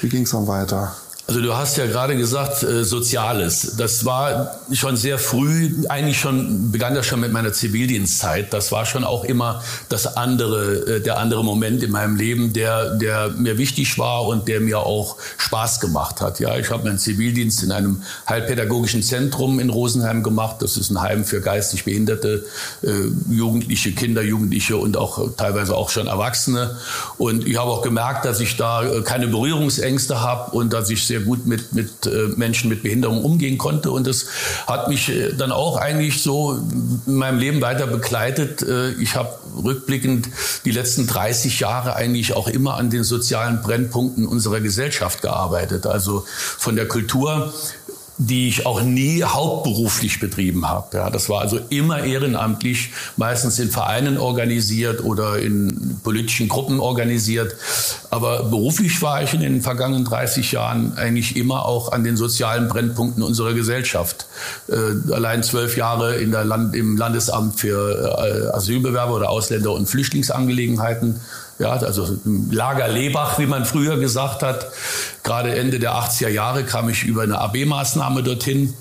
[0.00, 0.94] Wie ging es dann weiter?
[1.30, 3.76] Also du hast ja gerade gesagt, äh, Soziales.
[3.76, 8.52] Das war schon sehr früh, eigentlich schon, begann das schon mit meiner Zivildienstzeit.
[8.52, 12.96] Das war schon auch immer das andere, äh, der andere Moment in meinem Leben, der,
[12.96, 16.40] der mir wichtig war und der mir auch Spaß gemacht hat.
[16.40, 20.56] Ja, ich habe meinen Zivildienst in einem heilpädagogischen Zentrum in Rosenheim gemacht.
[20.58, 22.44] Das ist ein Heim für geistig behinderte
[22.82, 22.88] äh,
[23.32, 26.76] Jugendliche, Kinder, Jugendliche und auch teilweise auch schon Erwachsene.
[27.18, 31.06] Und ich habe auch gemerkt, dass ich da äh, keine Berührungsängste habe und dass ich
[31.06, 33.90] sehr sehr gut mit, mit äh, Menschen mit Behinderung umgehen konnte.
[33.90, 34.26] Und das
[34.66, 36.58] hat mich äh, dann auch eigentlich so
[37.06, 38.62] in meinem Leben weiter begleitet.
[38.62, 39.30] Äh, ich habe
[39.62, 40.28] rückblickend
[40.64, 45.86] die letzten 30 Jahre eigentlich auch immer an den sozialen Brennpunkten unserer Gesellschaft gearbeitet.
[45.86, 47.52] Also von der Kultur
[48.22, 50.94] die ich auch nie hauptberuflich betrieben habe.
[50.98, 57.56] Ja, das war also immer ehrenamtlich, meistens in Vereinen organisiert oder in politischen Gruppen organisiert.
[58.10, 62.68] Aber beruflich war ich in den vergangenen 30 Jahren eigentlich immer auch an den sozialen
[62.68, 64.26] Brennpunkten unserer Gesellschaft.
[64.68, 68.18] Äh, allein zwölf Jahre in der Land, im Landesamt für
[68.52, 71.20] äh, Asylbewerber oder Ausländer- und Flüchtlingsangelegenheiten
[71.60, 72.08] ja, also
[72.50, 74.66] Lager Lebach, wie man früher gesagt hat.
[75.22, 78.74] Gerade Ende der 80er Jahre kam ich über eine AB-Maßnahme dorthin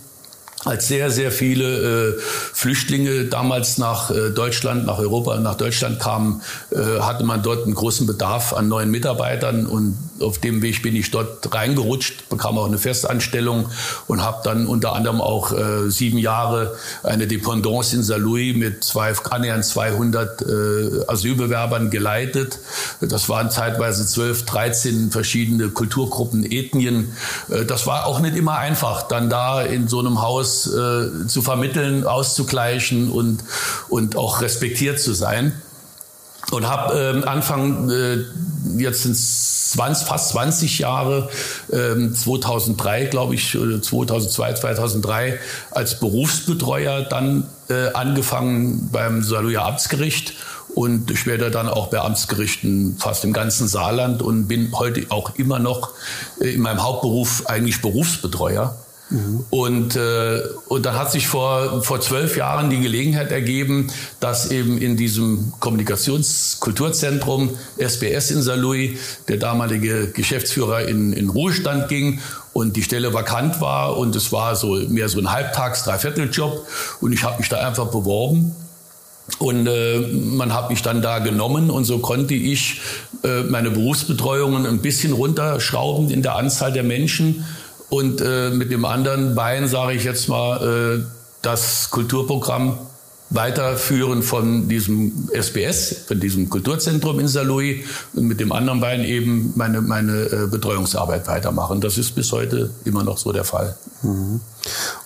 [0.66, 6.42] als sehr, sehr viele äh, Flüchtlinge damals nach äh, Deutschland, nach Europa, nach Deutschland kamen,
[6.72, 10.98] äh, hatte man dort einen großen Bedarf an neuen Mitarbeitern und auf dem Weg bin
[10.98, 13.70] ich dort reingerutscht, bekam auch eine Festanstellung
[14.08, 19.14] und habe dann unter anderem auch äh, sieben Jahre eine Dependance in Saarlouis mit zwei,
[19.30, 20.46] annähernd 200 äh,
[21.08, 22.60] Asylbewerbern geleitet.
[23.00, 27.14] Das waren zeitweise 12, 13 verschiedene Kulturgruppen, Ethnien.
[27.50, 31.42] Äh, das war auch nicht immer einfach, dann da in so einem Haus äh, zu
[31.42, 33.44] vermitteln, auszugleichen und,
[33.90, 35.54] und auch respektiert zu sein
[36.52, 38.26] und habe äh, Anfang äh,
[38.78, 41.30] jetzt sind 20, fast 20 Jahre,
[41.72, 45.40] ähm, 2003 glaube ich, 2002, 2003
[45.72, 50.34] als Berufsbetreuer dann äh, angefangen beim Saarlouier Amtsgericht
[50.74, 55.60] und später dann auch bei Amtsgerichten fast im ganzen Saarland und bin heute auch immer
[55.60, 55.92] noch
[56.40, 58.76] äh, in meinem Hauptberuf eigentlich Berufsbetreuer.
[59.10, 59.44] Mhm.
[59.50, 63.88] Und, äh, und dann hat sich vor, vor zwölf Jahren die Gelegenheit ergeben,
[64.20, 72.20] dass eben in diesem Kommunikationskulturzentrum SBS in Saarlouis der damalige Geschäftsführer in, in Ruhestand ging
[72.54, 76.68] und die Stelle vakant war und es war so mehr so ein Halbtags-, Dreivierteljob
[77.02, 78.56] und ich habe mich da einfach beworben.
[79.38, 82.82] Und äh, man hat mich dann da genommen und so konnte ich
[83.24, 87.46] äh, meine Berufsbetreuungen ein bisschen runterschrauben in der Anzahl der Menschen
[87.90, 91.04] und äh, mit dem anderen Bein, sage ich jetzt mal, äh,
[91.42, 92.78] das Kulturprogramm
[93.30, 99.54] weiterführen von diesem SBS, von diesem Kulturzentrum in Saarlouis und mit dem anderen Bein eben
[99.56, 101.80] meine, meine äh, Betreuungsarbeit weitermachen.
[101.80, 103.76] Das ist bis heute immer noch so der Fall.
[104.02, 104.42] Mhm.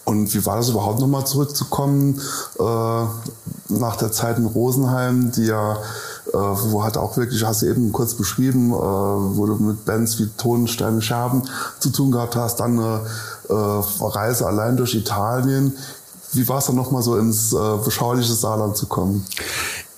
[0.06, 2.20] Und wie war das überhaupt nochmal zurückzukommen
[2.60, 5.78] äh, nach der Zeit in Rosenheim, die ja
[6.34, 10.20] äh, wo hat auch wirklich, hast du eben kurz beschrieben, äh, wo du mit Bands
[10.20, 11.44] wie Tonsteine Scherben
[11.80, 13.02] zu tun gehabt hast, dann eine
[13.50, 15.74] äh, Reise allein durch Italien.
[16.34, 19.26] Wie war es dann nochmal so ins beschauliche Saarland zu kommen?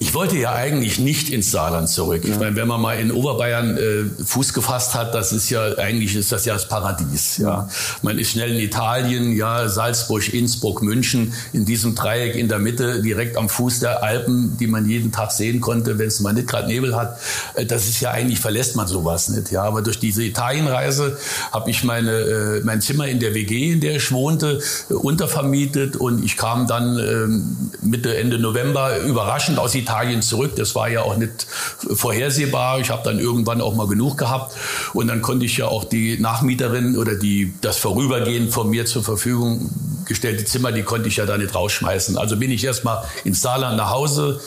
[0.06, 2.24] Ich wollte ja eigentlich nicht ins Saarland zurück.
[2.24, 2.30] Ja.
[2.30, 6.16] Ich meine, wenn man mal in Oberbayern äh, Fuß gefasst hat, das ist ja eigentlich
[6.16, 7.38] ist das ja das Paradies.
[7.38, 7.68] Ja,
[8.04, 13.02] man ist schnell in Italien, ja Salzburg, Innsbruck, München in diesem Dreieck in der Mitte,
[13.02, 16.48] direkt am Fuß der Alpen, die man jeden Tag sehen konnte, wenn es mal nicht
[16.48, 17.18] gerade Nebel hat.
[17.56, 19.52] Äh, das ist ja eigentlich verlässt man sowas nicht.
[19.52, 21.18] Ja, aber durch diese Italienreise
[21.52, 26.24] habe ich meine äh, mein Zimmer in der WG, in der ich wohnte, untervermietet und
[26.24, 30.56] ich kam dann äh, Mitte Ende November überraschend aus Italien Italien zurück.
[30.56, 31.48] Das war ja auch nicht
[31.94, 32.80] vorhersehbar.
[32.80, 34.56] Ich habe dann irgendwann auch mal genug gehabt
[34.94, 39.04] und dann konnte ich ja auch die Nachmieterin oder die das Vorübergehen von mir zur
[39.04, 39.70] Verfügung
[40.06, 42.18] gestellte Zimmer, die konnte ich ja da nicht rausschmeißen.
[42.18, 44.40] Also bin ich erstmal ins Saarland nach Hause.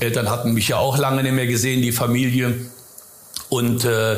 [0.00, 2.54] Eltern hatten mich ja auch lange nicht mehr gesehen, die Familie
[3.50, 4.16] und äh,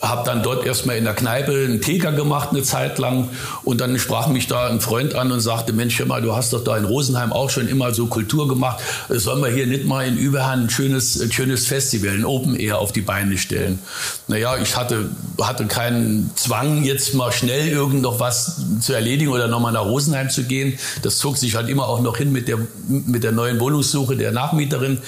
[0.00, 3.28] habe dann dort erstmal in der Kneipe einen Teker gemacht eine Zeit lang
[3.64, 6.52] und dann sprach mich da ein Freund an und sagte, Mensch, hör mal, du hast
[6.52, 10.06] doch da in Rosenheim auch schon immer so Kultur gemacht, sollen wir hier nicht mal
[10.06, 13.78] in Überhand ein schönes, ein schönes Festival, ein Open Air auf die Beine stellen?
[14.26, 15.10] Naja, ich hatte,
[15.40, 20.30] hatte keinen Zwang, jetzt mal schnell irgend noch was zu erledigen oder nochmal nach Rosenheim
[20.30, 20.78] zu gehen.
[21.02, 22.58] Das zog sich halt immer auch noch hin mit der,
[22.88, 24.98] mit der neuen Wohnungssuche der Nachmieterin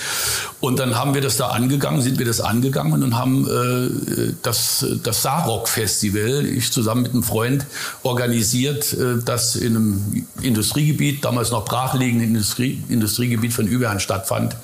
[0.60, 4.81] und dann haben wir das da angegangen, sind wir das angegangen und haben äh, das,
[5.02, 7.66] das Saarrock-Festival, ich zusammen mit einem Freund
[8.02, 14.56] organisiert, äh, das in einem Industriegebiet, damals noch brachliegenden Industrie, Industriegebiet von Überhand stattfand,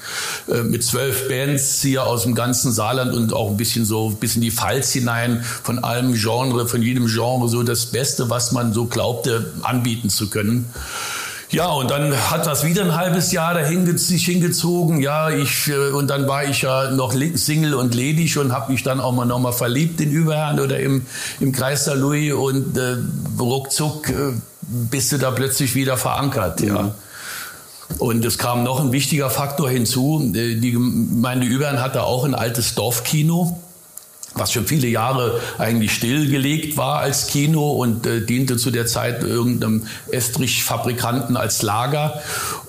[0.52, 4.37] äh, mit zwölf Bands hier aus dem ganzen Saarland und auch ein bisschen so bis
[4.37, 8.72] in die Pfalz hinein, von allem Genre, von jedem Genre, so das Beste, was man
[8.72, 10.66] so glaubte, anbieten zu können.
[11.51, 15.01] Ja, und dann hat das wieder ein halbes Jahr dahin sich hingezogen.
[15.01, 18.83] Ja, ich äh, und dann war ich ja noch Single und ledig und habe mich
[18.83, 21.07] dann auch mal noch mal verliebt in Überherrn oder im
[21.41, 22.97] im Kreis der Louis und äh,
[23.41, 26.61] ruckzuck äh, bist du da plötzlich wieder verankert.
[26.61, 26.83] Ja.
[26.83, 26.91] Mhm.
[27.99, 30.31] Und es kam noch ein wichtiger Faktor hinzu.
[30.35, 33.59] Äh, die Gemeinde Überherrn hatte auch ein altes Dorfkino
[34.38, 39.22] was schon viele Jahre eigentlich stillgelegt war als Kino und äh, diente zu der Zeit
[39.22, 42.20] irgendeinem Estrichfabrikanten als Lager.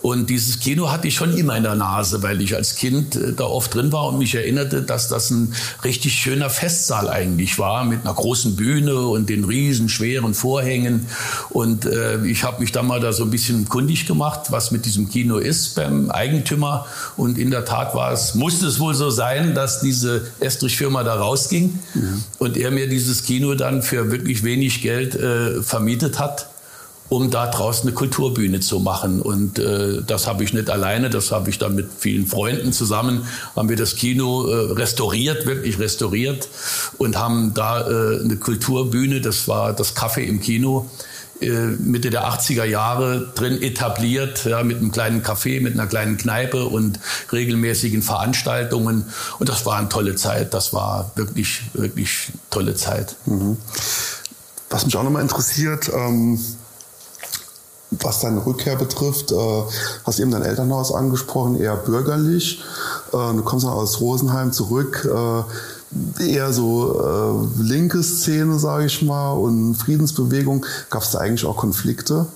[0.01, 3.33] Und dieses Kino hatte ich schon immer in der Nase, weil ich als Kind äh,
[3.33, 5.53] da oft drin war und mich erinnerte, dass das ein
[5.83, 11.07] richtig schöner Festsaal eigentlich war, mit einer großen Bühne und den riesen schweren Vorhängen.
[11.49, 14.85] Und äh, ich habe mich da mal da so ein bisschen kundig gemacht, was mit
[14.85, 16.85] diesem Kino ist beim Eigentümer.
[17.17, 21.15] Und in der Tat war es, musste es wohl so sein, dass diese Estrich-Firma da
[21.15, 21.58] rausging
[21.95, 22.01] ja.
[22.39, 26.49] und er mir dieses Kino dann für wirklich wenig Geld äh, vermietet hat
[27.09, 29.21] um da draußen eine Kulturbühne zu machen.
[29.21, 33.25] Und äh, das habe ich nicht alleine, das habe ich dann mit vielen Freunden zusammen,
[33.55, 36.47] haben wir das Kino äh, restauriert, wirklich restauriert
[36.97, 40.89] und haben da äh, eine Kulturbühne, das war das Café im Kino,
[41.41, 46.65] Mitte der 80er Jahre drin etabliert, ja, mit einem kleinen Café, mit einer kleinen Kneipe
[46.65, 46.99] und
[47.31, 49.05] regelmäßigen Veranstaltungen.
[49.39, 50.53] Und das war eine tolle Zeit.
[50.53, 53.15] Das war wirklich, wirklich tolle Zeit.
[53.25, 53.57] Mhm.
[54.69, 56.39] Was mich auch nochmal interessiert, ähm,
[57.91, 59.63] was deine Rückkehr betrifft, äh,
[60.05, 62.61] hast eben dein Elternhaus angesprochen, eher bürgerlich.
[63.11, 65.07] Äh, du kommst dann aus Rosenheim zurück.
[65.11, 65.43] Äh,
[66.19, 70.65] eher so äh, linke Szene, sage ich mal, und Friedensbewegung.
[70.89, 72.27] Gab es da eigentlich auch Konflikte?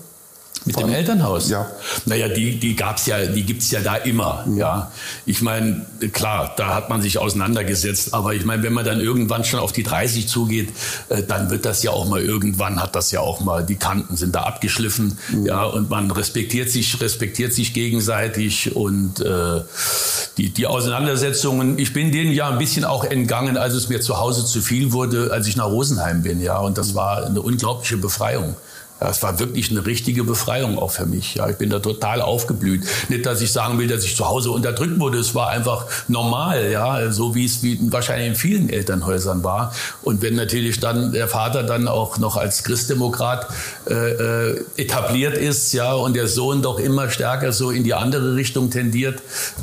[0.66, 1.50] Mit dem Elternhaus?
[1.50, 1.70] Ja.
[2.06, 4.58] Naja, die, die gab's ja, die gibt's ja da immer, mhm.
[4.58, 4.92] ja.
[5.26, 9.44] Ich meine, klar, da hat man sich auseinandergesetzt, aber ich meine, wenn man dann irgendwann
[9.44, 10.70] schon auf die 30 zugeht,
[11.10, 14.16] äh, dann wird das ja auch mal irgendwann hat das ja auch mal, die Kanten
[14.16, 15.46] sind da abgeschliffen, mhm.
[15.46, 19.62] ja, und man respektiert sich, respektiert sich gegenseitig und äh,
[20.38, 24.18] die, die Auseinandersetzungen, ich bin denen ja ein bisschen auch entgangen, als es mir zu
[24.18, 27.98] Hause zu viel wurde, als ich nach Rosenheim bin, ja, und das war eine unglaubliche
[27.98, 28.56] Befreiung.
[29.10, 31.36] Es war wirklich eine richtige Befreiung auch für mich.
[31.36, 32.84] Ja, ich bin da total aufgeblüht.
[33.10, 35.18] Nicht, dass ich sagen will, dass ich zu Hause unterdrückt wurde.
[35.18, 39.74] Es war einfach normal, ja, so wie es wie wahrscheinlich in vielen Elternhäusern war.
[40.02, 43.48] Und wenn natürlich dann der Vater dann auch noch als Christdemokrat
[43.90, 48.36] äh, äh, etabliert ist, ja, und der Sohn doch immer stärker so in die andere
[48.36, 49.22] Richtung tendiert,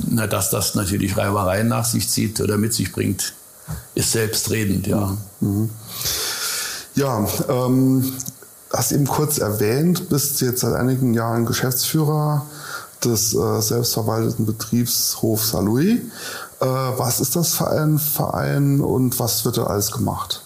[0.08, 3.32] na, dass das natürlich Reibereien nach sich zieht oder mit sich bringt,
[3.94, 5.16] ist selbstredend, ja.
[5.40, 5.70] Mhm.
[6.96, 8.12] Ja, ähm,
[8.72, 12.46] hast eben kurz erwähnt, bist jetzt seit einigen Jahren Geschäftsführer
[13.04, 16.00] des äh, selbstverwalteten Betriebshofs Louis.
[16.60, 20.42] Äh, was ist das für ein Verein und was wird da alles gemacht?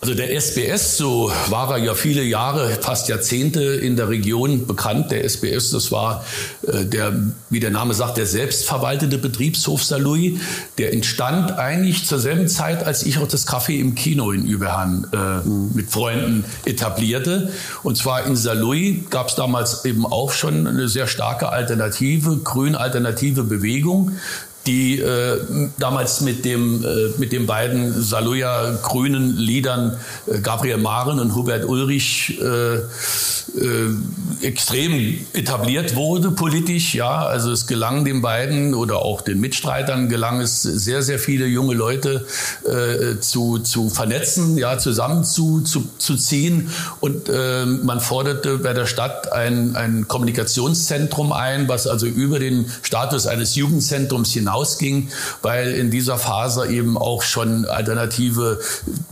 [0.00, 5.10] Also der SBS, so war er ja viele Jahre, fast Jahrzehnte in der Region bekannt.
[5.10, 6.24] Der SBS, das war
[6.62, 7.12] äh, der,
[7.50, 10.38] wie der Name sagt, der selbstverwaltete Betriebshof Saarlouis.
[10.78, 15.04] Der entstand eigentlich zur selben Zeit, als ich auch das Café im Kino in Überhahn
[15.12, 15.72] äh, mhm.
[15.74, 17.52] mit Freunden etablierte.
[17.82, 23.42] Und zwar in Saarlouis gab es damals eben auch schon eine sehr starke Alternative, grün-alternative
[23.42, 24.12] Bewegung
[24.68, 25.40] die äh,
[25.78, 31.64] damals mit dem äh, mit den beiden Saluja grünen Liedern äh, Gabriel Maren und Hubert
[31.64, 32.82] Ulrich äh, äh,
[34.42, 36.94] extrem etabliert wurde politisch.
[36.94, 41.46] Ja, also es gelang den beiden oder auch den Mitstreitern gelang es sehr, sehr viele
[41.46, 42.26] junge Leute
[42.64, 46.70] äh, zu, zu vernetzen, ja, zusammen zu, zu, zu ziehen.
[47.00, 53.26] Und man forderte bei der Stadt ein, ein Kommunikationszentrum ein, was also über den Status
[53.26, 55.08] eines Jugendzentrums hinausging,
[55.42, 58.60] weil in dieser Phase eben auch schon alternative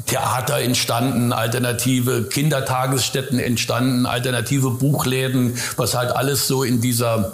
[0.07, 7.33] Theater entstanden, alternative Kindertagesstätten entstanden, alternative Buchläden, was halt alles so in dieser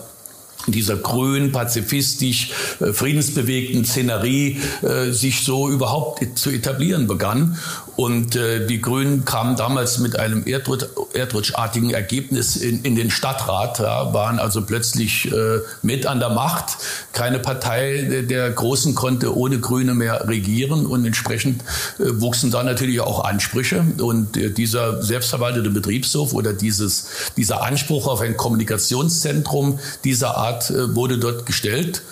[0.68, 7.58] dieser grün, pazifistisch, äh, friedensbewegten Szenerie äh, sich so überhaupt zu etablieren begann.
[7.96, 13.78] Und äh, die Grünen kamen damals mit einem Erdrutsch, erdrutschartigen Ergebnis in, in den Stadtrat,
[13.80, 16.78] ja, waren also plötzlich äh, mit an der Macht.
[17.12, 21.62] Keine Partei der Großen konnte ohne Grüne mehr regieren und entsprechend
[21.98, 23.84] äh, wuchsen da natürlich auch Ansprüche.
[24.00, 30.94] Und äh, dieser selbstverwaltete Betriebshof oder dieses, dieser Anspruch auf ein Kommunikationszentrum dieser Art äh,
[30.94, 32.02] wurde dort gestellt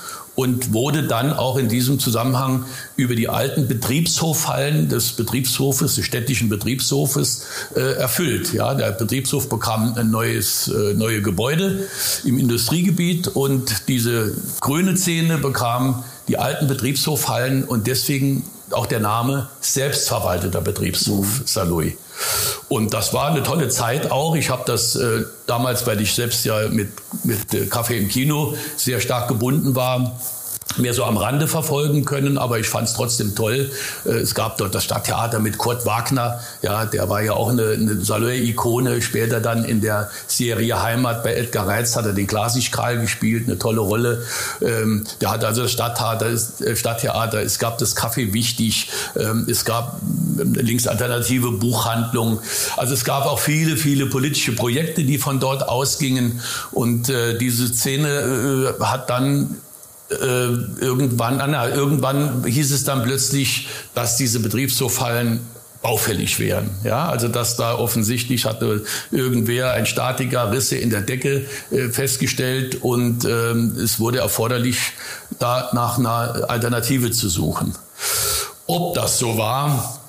[0.40, 2.64] und wurde dann auch in diesem Zusammenhang
[2.96, 7.44] über die alten Betriebshofhallen des Betriebshofes, des städtischen Betriebshofes
[7.76, 8.54] äh, erfüllt.
[8.54, 11.86] Ja, der Betriebshof bekam ein neues, äh, neue Gebäude
[12.24, 19.48] im Industriegebiet und diese grüne Szene bekam die alten Betriebshofhallen und deswegen auch der Name
[19.60, 21.46] selbstverwalteter Betriebshof mhm.
[21.46, 21.96] Saloy.
[22.68, 24.34] Und das war eine tolle Zeit auch.
[24.36, 26.92] Ich habe das äh, damals, weil ich selbst ja mit,
[27.24, 30.20] mit äh, Kaffee im Kino sehr stark gebunden war,
[30.78, 33.70] mehr so am Rande verfolgen können, aber ich fand es trotzdem toll.
[34.04, 37.72] Äh, es gab dort das Stadttheater mit Kurt Wagner, ja, der war ja auch eine,
[37.72, 39.02] eine Salö-Ikone.
[39.02, 43.58] Später dann in der Serie Heimat bei Edgar Reitz hat er den Glasigkral gespielt, eine
[43.58, 44.22] tolle Rolle.
[44.60, 49.64] Ähm, der hat also das Stadttheater, äh, Stadttheater, es gab das Café Wichtig, ähm, es
[49.64, 50.00] gab
[50.38, 52.40] ähm, linksalternative Buchhandlung.
[52.76, 57.68] Also es gab auch viele, viele politische Projekte, die von dort ausgingen und äh, diese
[57.68, 59.56] Szene hat dann
[60.10, 65.40] äh, irgendwann, na, irgendwann hieß es dann plötzlich, dass diese Betriebshofhallen
[65.82, 66.70] auffällig wären.
[66.84, 72.82] Ja, also dass da offensichtlich hatte irgendwer ein Statiker Risse in der Decke äh, festgestellt
[72.82, 74.78] und ähm, es wurde erforderlich,
[75.38, 77.74] da nach einer Alternative zu suchen.
[78.66, 79.99] Ob das so war,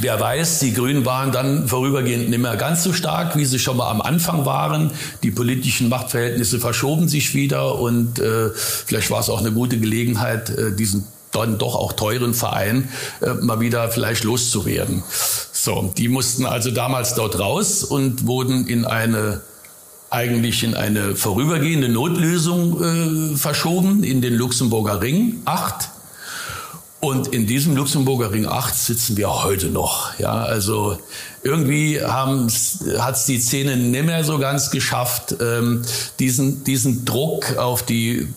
[0.00, 3.76] Wer weiß, die Grünen waren dann vorübergehend nicht mehr ganz so stark, wie sie schon
[3.76, 4.90] mal am Anfang waren.
[5.22, 10.50] Die politischen Machtverhältnisse verschoben sich wieder und äh, vielleicht war es auch eine gute Gelegenheit,
[10.50, 12.88] äh, diesen dann doch auch teuren Verein
[13.20, 15.02] äh, mal wieder vielleicht loszuwerden.
[15.52, 19.40] So, die mussten also damals dort raus und wurden in eine
[20.10, 25.88] eigentlich in eine vorübergehende Notlösung äh, verschoben in den Luxemburger Ring 8.
[27.04, 30.18] Und in diesem Luxemburger Ring 8 sitzen wir heute noch.
[30.18, 30.96] Ja, also
[31.42, 35.82] irgendwie hat es die Szene nicht mehr so ganz geschafft, ähm,
[36.18, 38.28] diesen, diesen Druck auf die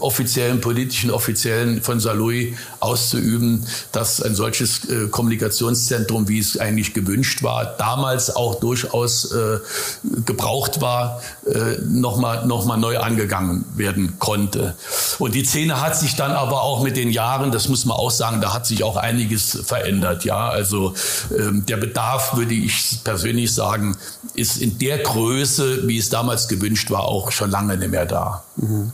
[0.00, 7.42] offiziellen, politischen Offiziellen von Saloy auszuüben, dass ein solches äh, Kommunikationszentrum, wie es eigentlich gewünscht
[7.42, 9.58] war, damals auch durchaus äh,
[10.24, 14.74] gebraucht war, äh, nochmal noch mal neu angegangen werden konnte.
[15.18, 18.10] Und die Szene hat sich dann aber auch mit den Jahren, das muss man auch
[18.10, 20.24] sagen, da hat sich auch einiges verändert.
[20.24, 20.94] Ja, also
[21.36, 23.96] ähm, der Bedarf, würde ich persönlich sagen,
[24.34, 28.44] ist in der Größe, wie es damals gewünscht war, auch schon lange nicht mehr da.
[28.56, 28.92] Mhm.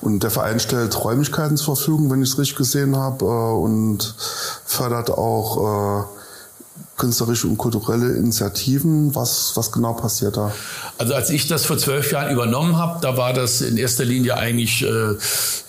[0.00, 4.14] Und der Verein stellt Räumlichkeiten zur Verfügung, wenn ich es richtig gesehen habe, äh, und
[4.64, 6.19] fördert auch äh,
[7.00, 9.14] künstlerische und kulturelle Initiativen.
[9.14, 10.52] Was, was genau passiert da?
[10.98, 14.36] Also als ich das vor zwölf Jahren übernommen habe, da war das in erster Linie
[14.36, 15.14] eigentlich äh,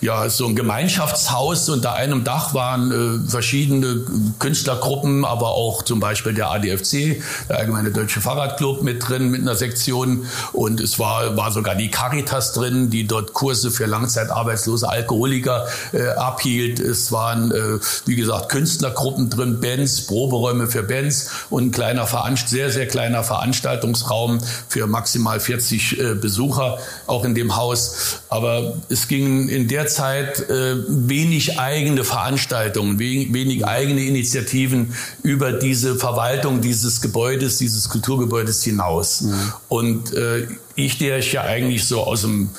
[0.02, 1.70] ja so ein Gemeinschaftshaus.
[1.70, 4.02] Unter einem Dach waren äh, verschiedene
[4.38, 9.56] Künstlergruppen, aber auch zum Beispiel der ADFC, der Allgemeine Deutsche Fahrradclub mit drin, mit einer
[9.56, 10.26] Sektion.
[10.52, 16.08] Und es war, war sogar die Caritas drin, die dort Kurse für langzeitarbeitslose Alkoholiker äh,
[16.08, 16.78] abhielt.
[16.78, 22.48] Es waren, äh, wie gesagt, Künstlergruppen drin, Bands, Proberäume für Bands und ein kleiner Veranst
[22.48, 28.20] sehr, sehr kleiner Veranstaltungsraum für maximal 40 äh, Besucher auch in dem Haus.
[28.28, 35.52] Aber es ging in der Zeit äh, wenig eigene Veranstaltungen, wenig, wenig eigene Initiativen über
[35.52, 39.22] diese Verwaltung dieses Gebäudes, dieses Kulturgebäudes hinaus.
[39.22, 39.52] Mhm.
[39.68, 42.50] Und äh, ich, der ich ja eigentlich so aus dem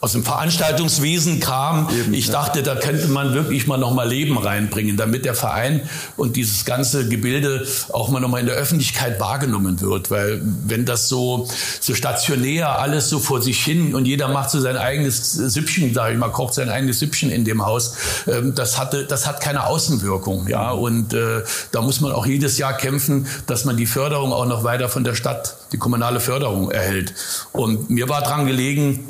[0.00, 1.88] aus dem Veranstaltungswesen kam.
[1.90, 5.88] Eben, ich dachte, da könnte man wirklich mal noch mal Leben reinbringen, damit der Verein
[6.16, 10.10] und dieses ganze Gebilde auch mal noch mal in der Öffentlichkeit wahrgenommen wird.
[10.10, 11.48] Weil wenn das so,
[11.80, 16.12] so stationär alles so vor sich hin und jeder macht so sein eigenes Süppchen, sage
[16.12, 17.96] ich mal, kocht sein eigenes Süppchen in dem Haus,
[18.28, 20.70] ähm, das hatte, das hat keine Außenwirkung, ja.
[20.70, 24.62] Und äh, da muss man auch jedes Jahr kämpfen, dass man die Förderung auch noch
[24.62, 27.14] weiter von der Stadt, die kommunale Förderung erhält.
[27.50, 29.04] Und mir war dran gelegen,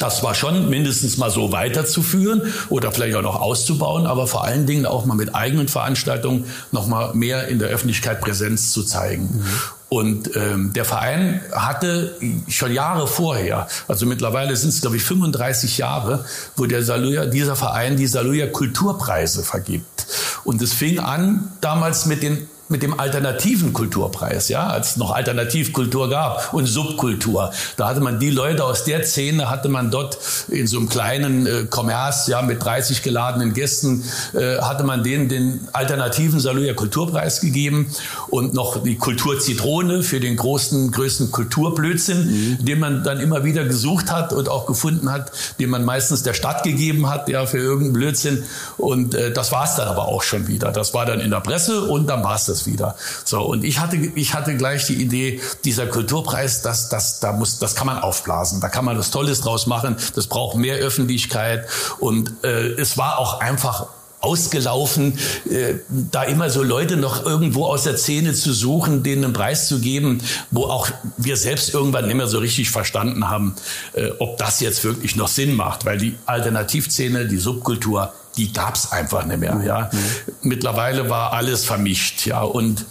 [0.00, 4.66] das war schon mindestens mal so weiterzuführen oder vielleicht auch noch auszubauen, aber vor allen
[4.66, 9.24] Dingen auch mal mit eigenen Veranstaltungen noch mal mehr in der Öffentlichkeit Präsenz zu zeigen.
[9.24, 9.44] Mhm.
[9.90, 12.14] Und ähm, der Verein hatte
[12.48, 17.56] schon Jahre vorher, also mittlerweile sind es glaube ich 35 Jahre, wo der Saluja, dieser
[17.56, 20.06] Verein die Saluja Kulturpreise vergibt.
[20.44, 25.12] Und es fing an damals mit den mit dem alternativen Kulturpreis, ja, als es noch
[25.12, 27.50] Alternativkultur gab und Subkultur.
[27.76, 31.46] Da hatte man die Leute aus der Szene, hatte man dort in so einem kleinen
[31.46, 34.04] äh, Kommerz, ja, mit 30 geladenen Gästen,
[34.34, 37.86] äh, hatte man denen den alternativen Saluja Kulturpreis gegeben
[38.28, 42.26] und noch die Kulturzitrone für den großen, größten Kulturblödsinn,
[42.58, 42.64] mhm.
[42.64, 46.34] den man dann immer wieder gesucht hat und auch gefunden hat, den man meistens der
[46.34, 48.44] Stadt gegeben hat, ja, für irgendeinen Blödsinn.
[48.76, 50.70] Und äh, das war es dann aber auch schon wieder.
[50.70, 52.96] Das war dann in der Presse und dann war es das das wieder.
[53.24, 57.58] So, und ich hatte, ich hatte gleich die Idee, dieser Kulturpreis, das, das, da muss,
[57.58, 58.60] das kann man aufblasen.
[58.60, 59.96] Da kann man was Tolles draus machen.
[60.14, 61.66] Das braucht mehr Öffentlichkeit.
[61.98, 63.86] Und äh, es war auch einfach
[64.20, 65.16] ausgelaufen,
[65.48, 69.68] äh, da immer so Leute noch irgendwo aus der Szene zu suchen, denen einen Preis
[69.68, 73.54] zu geben, wo auch wir selbst irgendwann nicht mehr so richtig verstanden haben,
[73.92, 78.92] äh, ob das jetzt wirklich noch Sinn macht, weil die Alternativszene, die Subkultur, die gab's
[78.92, 79.60] einfach nicht mehr.
[79.64, 79.90] Ja.
[79.92, 80.48] Mhm.
[80.48, 82.86] Mittlerweile war alles vermischt, ja und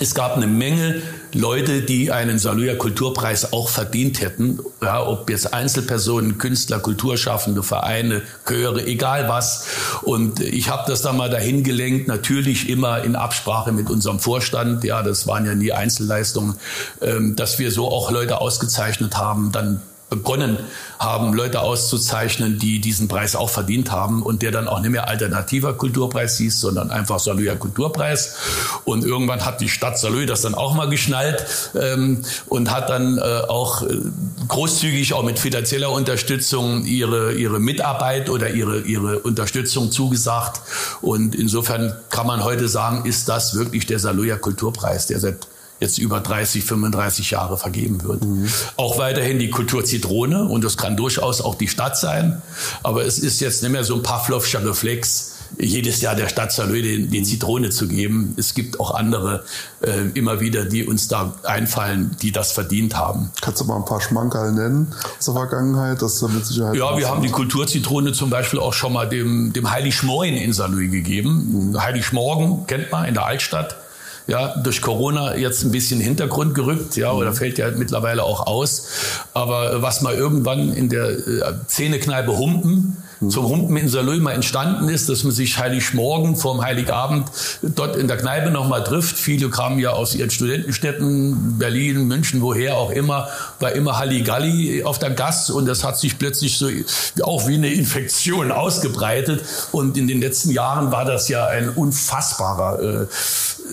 [0.00, 5.52] es gab eine Menge Leute, die einen Saluja Kulturpreis auch verdient hätten, ja, ob jetzt
[5.52, 9.66] Einzelpersonen, Künstler, Kulturschaffende, Vereine, Chöre, egal was.
[10.02, 14.84] Und ich habe das dann mal dahin gelenkt, natürlich immer in Absprache mit unserem Vorstand,
[14.84, 16.54] ja, das waren ja nie Einzelleistungen,
[17.02, 20.58] ähm, dass wir so auch Leute ausgezeichnet haben, dann begonnen
[20.98, 25.08] haben, Leute auszuzeichnen, die diesen Preis auch verdient haben und der dann auch nicht mehr
[25.08, 28.36] alternativer Kulturpreis hieß, sondern einfach Salüer Kulturpreis.
[28.84, 31.44] Und irgendwann hat die Stadt Salü das dann auch mal geschnallt
[31.78, 33.98] ähm, und hat dann äh, auch äh,
[34.48, 40.62] großzügig auch mit finanzieller Unterstützung ihre, ihre Mitarbeit oder ihre, ihre Unterstützung zugesagt.
[41.02, 45.46] Und insofern kann man heute sagen, ist das wirklich der Saluja Kulturpreis, der seit
[45.80, 48.24] jetzt über 30, 35 Jahre vergeben wird.
[48.24, 48.48] Mhm.
[48.76, 52.42] Auch weiterhin die Kultur Zitrone und das kann durchaus auch die Stadt sein,
[52.82, 56.82] aber es ist jetzt nicht mehr so ein Pavlovscher Reflex, jedes Jahr der Stadt Salö
[56.82, 58.34] den, den Zitrone zu geben.
[58.36, 59.44] Es gibt auch andere
[59.80, 63.30] äh, immer wieder, die uns da einfallen, die das verdient haben.
[63.40, 66.02] Kannst du mal ein paar Schmankerl nennen aus der Vergangenheit?
[66.02, 69.70] Das mit Sicherheit ja, wir haben die Kulturzitrone zum Beispiel auch schon mal dem, dem
[69.70, 71.70] Heiligschmoren in Salö gegeben.
[71.70, 71.82] Mhm.
[71.82, 73.76] Heiligschmorgen kennt man in der Altstadt
[74.28, 78.88] ja, durch Corona jetzt ein bisschen Hintergrund gerückt, ja, oder fällt ja mittlerweile auch aus.
[79.32, 82.96] Aber was mal irgendwann in der äh, Zähnekneipe Humpen
[83.28, 87.28] zum Humpen in Salö mal entstanden ist, dass man sich Heiligmorgen vorm Heiligabend
[87.62, 89.18] dort in der Kneipe nochmal trifft.
[89.18, 95.00] Viele kamen ja aus ihren Studentenstädten, Berlin, München, woher auch immer, war immer Halligalli auf
[95.00, 96.68] der Gast und das hat sich plötzlich so
[97.22, 102.80] auch wie eine Infektion ausgebreitet und in den letzten Jahren war das ja ein unfassbarer
[102.80, 103.06] äh,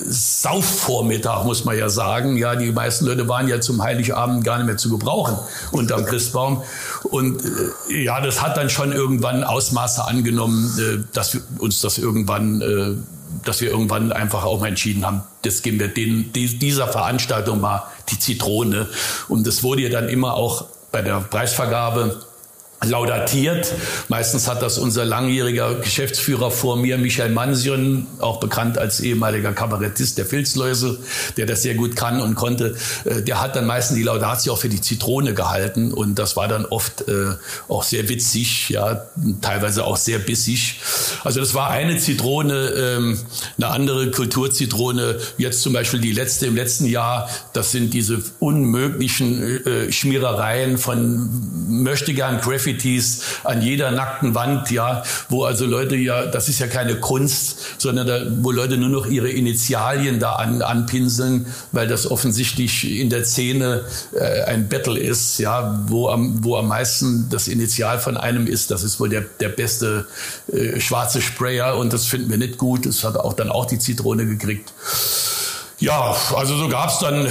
[0.08, 2.38] Saufvormittag, muss man ja sagen.
[2.38, 5.38] Ja, die meisten Leute waren ja zum Heiligabend gar nicht mehr zu gebrauchen
[5.72, 6.64] unterm Christbaum.
[7.04, 7.42] Und
[7.90, 12.62] äh, ja, das hat dann schon irgendwann Ausmaße angenommen, äh, dass wir uns das irgendwann,
[12.62, 12.96] äh,
[13.44, 17.62] dass wir irgendwann einfach auch mal entschieden haben, das geben wir den, die, dieser Veranstaltung
[17.62, 18.88] mal die Zitrone.
[19.28, 22.22] Und das wurde ja dann immer auch bei der Preisvergabe
[22.86, 23.74] laudatiert.
[24.08, 30.18] Meistens hat das unser langjähriger Geschäftsführer vor mir, Michael Mansion, auch bekannt als ehemaliger Kabarettist
[30.18, 31.00] der Filzläuse,
[31.38, 32.76] der das sehr gut kann und konnte,
[33.06, 36.48] äh, der hat dann meistens die Laudatio auch für die Zitrone gehalten und das war
[36.48, 37.36] dann oft äh,
[37.68, 39.06] auch sehr witzig, ja,
[39.42, 40.80] teilweise auch sehr bissig.
[41.24, 43.20] Also das war eine Zitrone, ähm,
[43.58, 49.66] eine andere Kulturzitrone, jetzt zum Beispiel die letzte im letzten Jahr, das sind diese unmöglichen
[49.66, 51.30] äh, Schmierereien von
[51.68, 56.68] möchtegern Graffiti Graffitis an jeder nackten Wand, ja, wo also Leute ja, das ist ja
[56.68, 62.10] keine Kunst, sondern da, wo Leute nur noch ihre Initialien da an, anpinseln, weil das
[62.10, 67.48] offensichtlich in der Szene äh, ein Battle ist, ja, wo am, wo am meisten das
[67.48, 70.06] Initial von einem ist, das ist wohl der, der beste
[70.52, 72.86] äh, schwarze Sprayer und das finden wir nicht gut.
[72.86, 74.74] Das hat auch dann auch die Zitrone gekriegt.
[75.80, 77.30] Ja, also so gab's dann äh,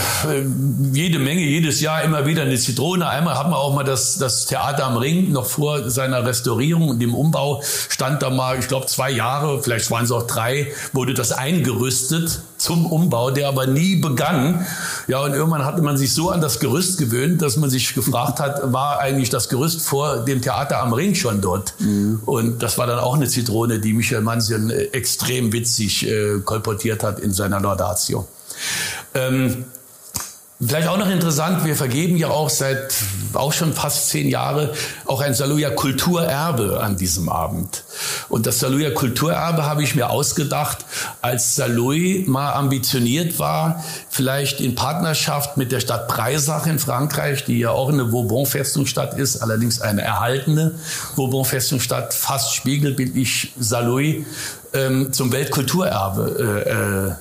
[0.93, 3.09] jede Menge, jedes Jahr immer wieder eine Zitrone.
[3.09, 6.99] Einmal hatten wir auch mal das, das Theater am Ring, noch vor seiner Restaurierung und
[7.01, 11.15] dem Umbau stand da mal, ich glaube zwei Jahre, vielleicht waren es auch drei, wurde
[11.15, 14.67] das eingerüstet zum Umbau, der aber nie begann.
[15.07, 18.41] Ja, und irgendwann hatte man sich so an das Gerüst gewöhnt, dass man sich gefragt
[18.41, 21.75] hat, war eigentlich das Gerüst vor dem Theater am Ring schon dort?
[21.79, 22.23] Mhm.
[22.25, 27.03] Und das war dann auch eine Zitrone, die Michael Mansion äh, extrem witzig äh, kolportiert
[27.03, 28.27] hat in seiner Laudatio.
[29.13, 29.67] Ähm,
[30.61, 32.95] Vielleicht auch noch interessant, wir vergeben ja auch seit
[33.33, 34.73] auch schon fast zehn Jahre
[35.05, 37.83] auch ein Saluja Kulturerbe an diesem Abend.
[38.29, 40.79] Und das Saluja Kulturerbe habe ich mir ausgedacht,
[41.21, 47.59] als Saloy mal ambitioniert war, vielleicht in Partnerschaft mit der Stadt Breisach in Frankreich, die
[47.59, 50.77] ja auch eine Vauban-Festungsstadt ist, allerdings eine erhaltene
[51.17, 54.25] Vauban-Festungsstadt, fast spiegelbildlich Saloy,
[54.73, 57.15] ähm, zum Weltkulturerbe äh, äh,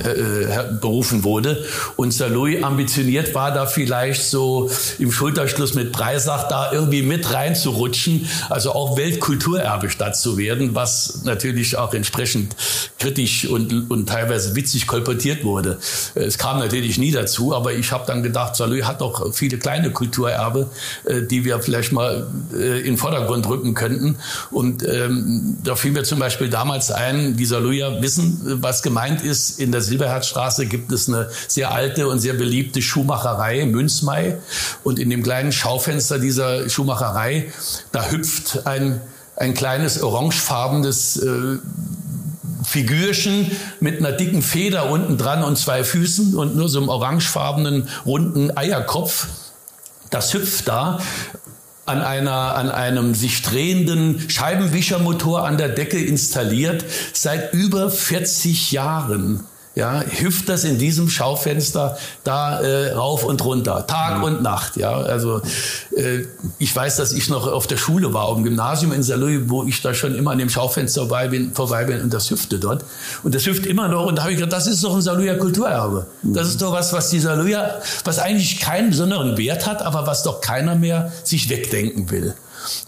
[0.00, 1.64] äh, berufen wurde.
[1.96, 8.26] Und Saloy ambitioniert war da vielleicht so im Schulterschluss mit Breisach da irgendwie mit reinzurutschen,
[8.48, 12.56] also auch Weltkulturerbestadt zu werden, was natürlich auch entsprechend
[12.98, 15.78] kritisch und, und teilweise witzig kolportiert wurde.
[16.14, 19.90] Es kam natürlich nie dazu, aber ich habe dann gedacht, Saloy hat doch viele kleine
[19.90, 20.70] Kulturerbe,
[21.04, 24.16] äh, die wir vielleicht mal äh, in den Vordergrund rücken könnten.
[24.50, 29.60] Und ähm, da fiel mir zum Beispiel damals ein, die Saloyer wissen, was gemeint ist
[29.60, 34.38] in der der Silberherzstraße gibt es eine sehr alte und sehr beliebte Schuhmacherei, Münzmai.
[34.84, 37.52] Und in dem kleinen Schaufenster dieser Schuhmacherei,
[37.90, 39.00] da hüpft ein,
[39.36, 41.58] ein kleines orangefarbenes äh,
[42.64, 47.88] Figürchen mit einer dicken Feder unten dran und zwei Füßen und nur so einem orangefarbenen
[48.06, 49.26] runden Eierkopf.
[50.10, 51.00] Das hüpft da
[51.86, 59.44] an, einer, an einem sich drehenden Scheibenwischermotor an der Decke installiert seit über 40 Jahren
[59.74, 64.24] ja, hüpft das in diesem Schaufenster da äh, rauf und runter, Tag mhm.
[64.24, 64.76] und Nacht.
[64.76, 65.40] Ja, also
[65.96, 66.24] äh,
[66.58, 69.64] ich weiß, dass ich noch auf der Schule war, auf dem Gymnasium in Saarlouis, wo
[69.64, 72.84] ich da schon immer an dem Schaufenster vorbei bin, vorbei bin und das hüpfte dort.
[73.22, 75.38] Und das hüpft immer noch und da habe ich gedacht, das ist doch ein Saarlouier
[75.38, 76.06] Kulturerbe.
[76.22, 76.34] Mhm.
[76.34, 80.22] Das ist doch was, was die Saarlouier, was eigentlich keinen besonderen Wert hat, aber was
[80.22, 82.34] doch keiner mehr sich wegdenken will.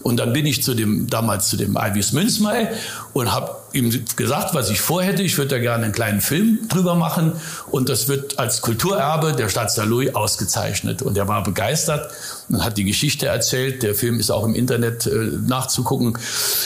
[0.03, 2.71] Und dann bin ich zu dem, damals zu dem Ivis Münzmai
[3.13, 5.23] und habe ihm gesagt, was ich vorhätte.
[5.23, 7.33] Ich würde da gerne einen kleinen Film drüber machen
[7.71, 11.03] und das wird als Kulturerbe der Stadt Saarlouis ausgezeichnet.
[11.03, 12.11] Und er war begeistert
[12.49, 13.83] und hat die Geschichte erzählt.
[13.83, 15.11] Der Film ist auch im Internet äh,
[15.47, 16.17] nachzugucken.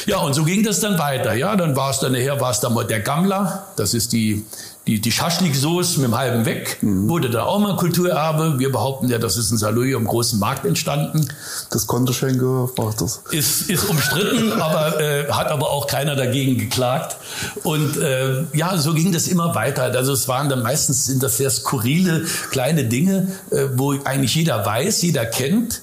[0.06, 1.34] Ja, und so ging das dann weiter.
[1.34, 3.66] Ja, dann war es dann nachher, war es dann mal der Gammler.
[3.76, 4.44] Das ist die
[4.89, 7.11] die, die Schaschlik-Soße mit dem halben Weg mhm.
[7.11, 8.59] wurde da auch mal Kulturerbe.
[8.59, 11.28] Wir behaupten ja, das ist in Saarlouis am großen Markt entstanden.
[11.70, 13.22] Das Kontoschenke macht das.
[13.30, 17.18] Ist, ist umstritten, aber äh, hat aber auch keiner dagegen geklagt.
[17.64, 19.82] Und äh, ja, so ging das immer weiter.
[19.82, 24.64] Also es waren dann meistens sind das sehr skurrile kleine Dinge, äh, wo eigentlich jeder
[24.64, 25.82] weiß, jeder kennt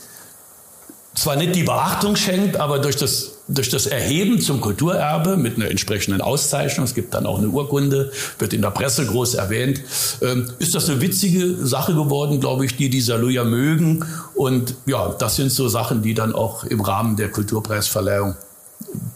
[1.14, 5.70] zwar nicht die Beachtung schenkt, aber durch das durch das Erheben zum Kulturerbe mit einer
[5.70, 9.82] entsprechenden Auszeichnung, es gibt dann auch eine Urkunde, wird in der Presse groß erwähnt,
[10.22, 14.06] ähm, ist das eine witzige Sache geworden, glaube ich, die die Saluja mögen.
[14.34, 18.36] Und ja, das sind so Sachen, die dann auch im Rahmen der Kulturpreisverleihung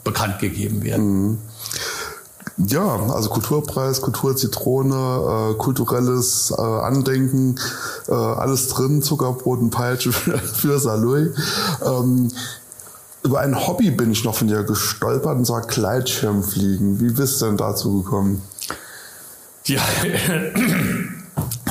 [0.03, 1.29] bekannt gegeben werden.
[1.29, 1.37] Mhm.
[2.67, 7.55] Ja, also Kulturpreis, Kulturzitrone, äh, kulturelles äh, Andenken,
[8.09, 11.31] äh, alles drin, Zuckerbrot und Peitsche für, für Saloy.
[11.85, 12.29] Ähm,
[13.23, 16.99] über ein Hobby bin ich noch von dir gestolpert, und zwar Gleitschirmfliegen.
[16.99, 18.41] Wie bist du denn dazu gekommen?
[19.65, 19.81] Ja,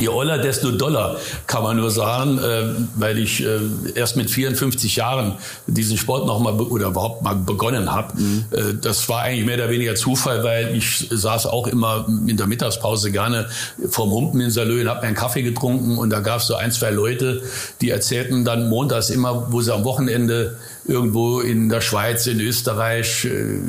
[0.01, 3.59] Je oller, desto doller, kann man nur sagen, äh, weil ich äh,
[3.95, 5.35] erst mit 54 Jahren
[5.67, 8.17] diesen Sport noch mal oder überhaupt mal begonnen habe.
[8.17, 8.45] Mhm.
[8.51, 12.47] Äh, das war eigentlich mehr oder weniger Zufall, weil ich saß auch immer in der
[12.47, 13.49] Mittagspause gerne
[13.89, 16.55] vorm Humpen in Salö und habe mir einen Kaffee getrunken und da gab es so
[16.55, 17.43] ein, zwei Leute,
[17.81, 20.57] die erzählten dann montags immer, wo sie am Wochenende
[20.89, 23.61] irgendwo in der Schweiz, in Österreich, äh,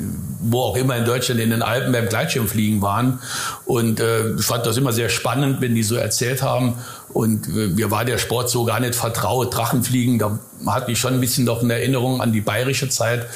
[0.41, 3.19] wo auch immer in Deutschland, in den Alpen beim Gleitschirmfliegen waren.
[3.65, 6.75] Und äh, ich fand das immer sehr spannend, wenn die so erzählt haben.
[7.13, 9.55] Und mir war der Sport so gar nicht vertraut.
[9.55, 13.27] Drachenfliegen, da hatte ich schon ein bisschen noch eine Erinnerung an die bayerische Zeit.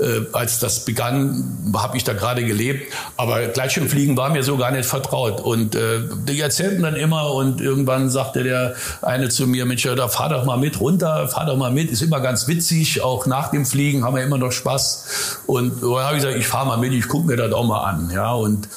[0.00, 2.92] Äh, als das begann, habe ich da gerade gelebt.
[3.16, 5.40] Aber Gleitschirmfliegen war mir so gar nicht vertraut.
[5.40, 10.08] Und äh, die erzählten dann immer und irgendwann sagte der eine zu mir, Mensch, da
[10.08, 11.90] fahr doch mal mit runter, fahr doch mal mit.
[11.90, 13.02] Ist immer ganz witzig.
[13.02, 15.40] Auch nach dem Fliegen haben wir immer noch Spaß.
[15.46, 17.84] Und da habe ich gesagt, ich fahre mal mit, ich gucke mir das auch mal
[17.84, 18.10] an.
[18.12, 18.68] Ja, und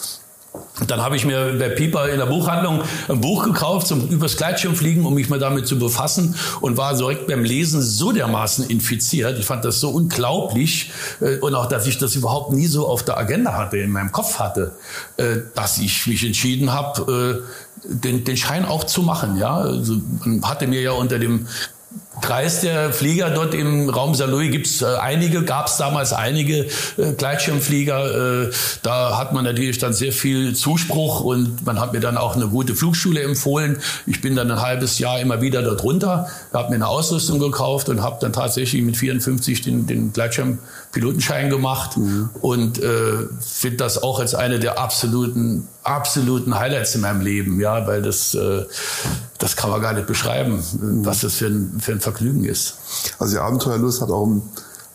[0.87, 5.05] dann habe ich mir bei Pieper in der Buchhandlung ein Buch gekauft zum übers Gleitschirmfliegen,
[5.05, 9.39] um mich mal damit zu befassen und war direkt beim Lesen so dermaßen infiziert.
[9.39, 10.91] Ich fand das so unglaublich
[11.21, 14.11] äh, und auch, dass ich das überhaupt nie so auf der Agenda hatte, in meinem
[14.11, 14.73] Kopf hatte,
[15.17, 19.37] äh, dass ich mich entschieden habe, äh, den, den Schein auch zu machen.
[19.37, 21.47] Ja, also, man hatte mir ja unter dem
[22.22, 26.68] Kreis der Flieger dort im Raum Saarlouis gibt es äh, einige, gab es damals einige
[26.97, 28.47] äh, Gleitschirmflieger.
[28.47, 28.51] Äh,
[28.82, 32.47] da hat man natürlich dann sehr viel Zuspruch und man hat mir dann auch eine
[32.47, 33.78] gute Flugschule empfohlen.
[34.05, 37.89] Ich bin dann ein halbes Jahr immer wieder dort runter, habe mir eine Ausrüstung gekauft
[37.89, 42.30] und habe dann tatsächlich mit 54 den, den Gleitschirmpilotenschein gemacht mhm.
[42.41, 47.88] und äh, finde das auch als eine der absoluten absoluten Highlights in meinem Leben, ja,
[47.88, 48.65] weil das, äh,
[49.38, 50.61] das kann man gar nicht beschreiben,
[51.05, 52.75] was das für ein, für ein Vergnügen ist.
[53.19, 54.41] Also die Abenteuerlust hat auch im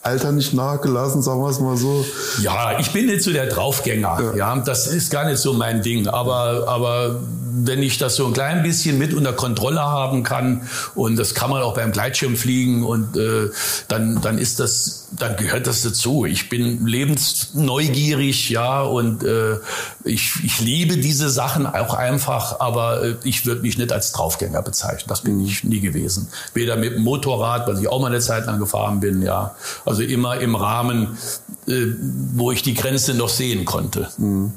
[0.02, 2.04] Alter nicht nachgelassen, sagen wir es mal so.
[2.40, 4.34] Ja, ich bin nicht so der Draufgänger.
[4.34, 4.54] Ja.
[4.54, 6.08] ja, das ist gar nicht so mein Ding.
[6.08, 7.20] Aber, aber
[7.54, 11.50] wenn ich das so ein klein bisschen mit unter Kontrolle haben kann und das kann
[11.50, 13.50] man auch beim Gleitschirmfliegen und äh,
[13.88, 16.24] dann, dann ist das, dann gehört das dazu.
[16.24, 19.58] Ich bin lebensneugierig, ja, und äh,
[20.04, 24.62] ich, ich liebe diese Sachen auch einfach, aber äh, ich würde mich nicht als Draufgänger
[24.62, 25.08] bezeichnen.
[25.08, 26.28] Das bin ich nie gewesen.
[26.54, 29.54] Weder mit dem Motorrad, was ich auch mal eine Zeit lang gefahren bin, ja.
[29.84, 31.18] Also immer im Rahmen,
[31.66, 31.86] äh,
[32.34, 34.08] wo ich die Grenze noch sehen konnte.
[34.16, 34.52] Mhm.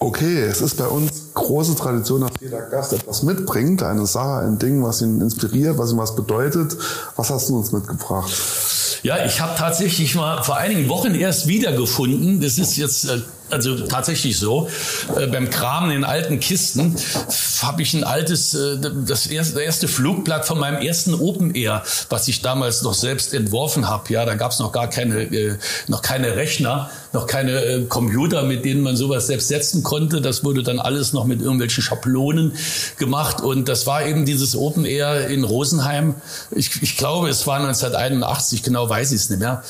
[0.00, 4.58] Okay, es ist bei uns große Tradition, dass jeder Gast etwas mitbringt, eine Sache, ein
[4.58, 6.76] Ding, was ihn inspiriert, was ihm was bedeutet.
[7.16, 8.30] Was hast du uns mitgebracht?
[9.02, 12.40] Ja, ich habe tatsächlich mal vor einigen Wochen erst wiedergefunden.
[12.40, 13.20] Das ist jetzt äh,
[13.50, 14.68] also tatsächlich so.
[15.16, 16.96] Äh, beim Kramen in alten Kisten
[17.62, 22.42] habe ich ein altes, äh, das erste, Flugblatt von meinem ersten Open Air, was ich
[22.42, 24.12] damals noch selbst entworfen habe.
[24.12, 28.64] Ja, da gab es noch gar keine, äh, noch keine Rechner, noch keine Computer, mit
[28.64, 30.20] denen man sowas selbst setzen konnte.
[30.20, 32.52] Das wurde dann alles noch mit irgendwelchen Schablonen
[32.98, 33.40] gemacht.
[33.40, 36.16] Und das war eben dieses Open Air in Rosenheim.
[36.50, 39.62] Ich, ich glaube, es war 1981, genau weiß ich es nicht mehr.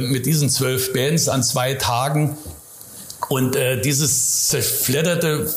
[0.00, 2.36] Mit diesen zwölf Bands an zwei Tagen
[3.28, 5.48] und äh, dieses zerfledderte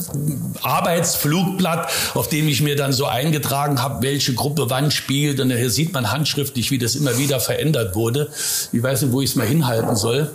[0.61, 5.39] Arbeitsflugblatt, auf dem ich mir dann so eingetragen habe, welche Gruppe wann spielt.
[5.39, 8.29] Und hier sieht man handschriftlich, wie das immer wieder verändert wurde.
[8.71, 10.31] Ich weiß nicht, wo ich es mal hinhalten soll.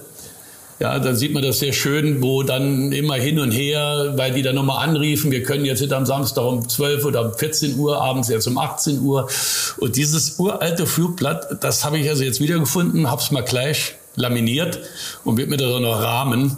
[0.83, 4.43] Ja, dann sieht man das sehr schön, wo dann immer hin und her, weil die
[4.43, 8.03] dann nochmal anriefen, wir können jetzt nicht am Samstag um 12 oder um 14 Uhr,
[8.03, 9.29] abends jetzt um 18 Uhr.
[9.77, 14.81] Und dieses uralte Flugblatt, das habe ich also jetzt wiedergefunden, habe es mal gleich laminiert
[15.23, 16.57] und wird mir da noch rahmen.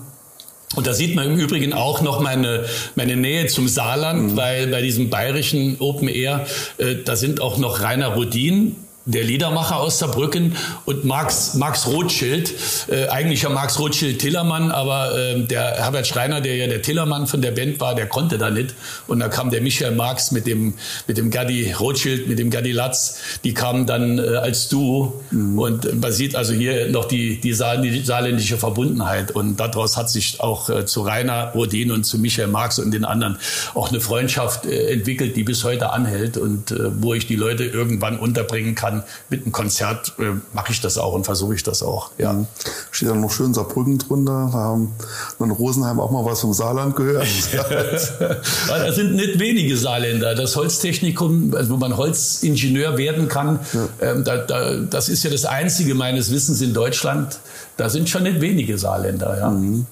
[0.75, 2.65] Und da sieht man im Übrigen auch noch meine,
[2.95, 4.37] meine Nähe zum Saarland, mhm.
[4.37, 6.47] weil bei diesem bayerischen Open Air,
[6.79, 8.77] äh, da sind auch noch Rainer Rodin,
[9.07, 12.55] der Liedermacher aus Saarbrücken und Max, Max Rothschild,
[12.89, 17.27] äh, eigentlich ja Max Rothschild Tillermann, aber äh, der Herbert Schreiner, der ja der Tillermann
[17.27, 18.75] von der Band war, der konnte da nicht.
[19.07, 20.75] Und da kam der Michael Marx mit dem,
[21.07, 25.23] mit dem Gaddi Rothschild, mit dem Gaddi Latz, die kamen dann äh, als Duo.
[25.31, 25.59] Mhm.
[25.59, 29.33] Und man sieht also hier noch die, die, Saar, die saarländische Verbundenheit.
[29.33, 33.05] Und daraus hat sich auch äh, zu Rainer Rodin und zu Michael Marx und den
[33.05, 33.39] anderen
[33.75, 37.65] auch eine Freundschaft äh, entwickelt, die bis heute anhält und äh, wo ich die Leute
[37.65, 41.63] irgendwann unterbringen kann dann mit einem Konzert äh, mache ich das auch und versuche ich
[41.63, 42.11] das auch.
[42.19, 42.33] Ja.
[42.33, 42.47] Mhm.
[42.91, 44.51] Steht dann noch schön Saarbrücken drunter.
[44.53, 44.93] Da haben
[45.39, 47.27] wir in Rosenheim auch mal was vom Saarland gehört.
[48.69, 50.35] da sind nicht wenige Saarländer.
[50.35, 54.11] Das Holztechnikum, also wo man Holzingenieur werden kann, ja.
[54.11, 57.39] ähm, da, da, das ist ja das einzige meines Wissens in Deutschland.
[57.77, 59.39] Da sind schon nicht wenige Saarländer.
[59.39, 59.51] Ja.
[59.51, 59.87] Mhm.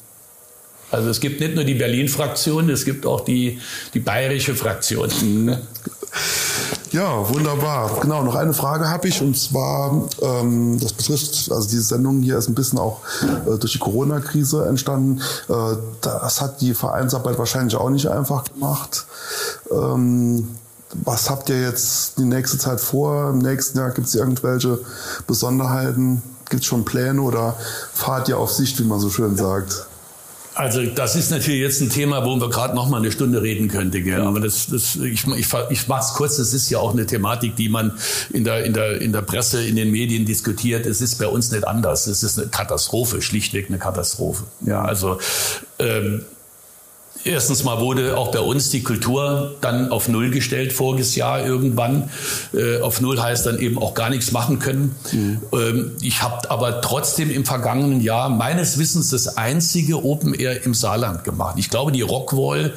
[0.90, 3.58] Also es gibt nicht nur die Berlin-Fraktion, es gibt auch die,
[3.94, 5.08] die bayerische Fraktion.
[5.22, 5.56] Mhm.
[6.92, 8.00] Ja, wunderbar.
[8.02, 12.36] Genau, noch eine Frage habe ich und zwar, ähm, das betrifft, also diese Sendung hier
[12.36, 15.22] ist ein bisschen auch äh, durch die Corona-Krise entstanden.
[15.48, 19.06] Äh, das hat die Vereinsarbeit wahrscheinlich auch nicht einfach gemacht.
[19.70, 20.48] Ähm,
[21.02, 23.30] was habt ihr jetzt die nächste Zeit vor?
[23.30, 24.78] Im nächsten Jahr gibt es irgendwelche
[25.26, 26.22] Besonderheiten?
[26.50, 27.56] Gibt es schon Pläne oder
[27.94, 29.86] fahrt ihr auf Sicht, wie man so schön sagt?
[30.54, 33.68] Also das ist natürlich jetzt ein Thema, wo wir gerade noch mal eine Stunde reden
[33.68, 34.04] könnten.
[34.04, 34.20] Gell?
[34.20, 36.36] Aber das, das, ich, ich, ich mache es kurz.
[36.36, 37.92] Das ist ja auch eine Thematik, die man
[38.30, 40.84] in der, in, der, in der Presse, in den Medien diskutiert.
[40.84, 42.06] Es ist bei uns nicht anders.
[42.06, 44.44] Es ist eine Katastrophe, schlichtweg eine Katastrophe.
[44.60, 45.18] Ja, also
[45.78, 46.24] ähm,
[47.24, 52.10] Erstens mal wurde auch bei uns die Kultur dann auf Null gestellt voriges Jahr irgendwann.
[52.52, 54.96] Äh, auf Null heißt dann eben auch gar nichts machen können.
[55.12, 55.40] Mhm.
[55.52, 60.74] Ähm, ich habe aber trotzdem im vergangenen Jahr meines Wissens das einzige Open Air im
[60.74, 61.54] Saarland gemacht.
[61.58, 62.72] Ich glaube, die Rockwall,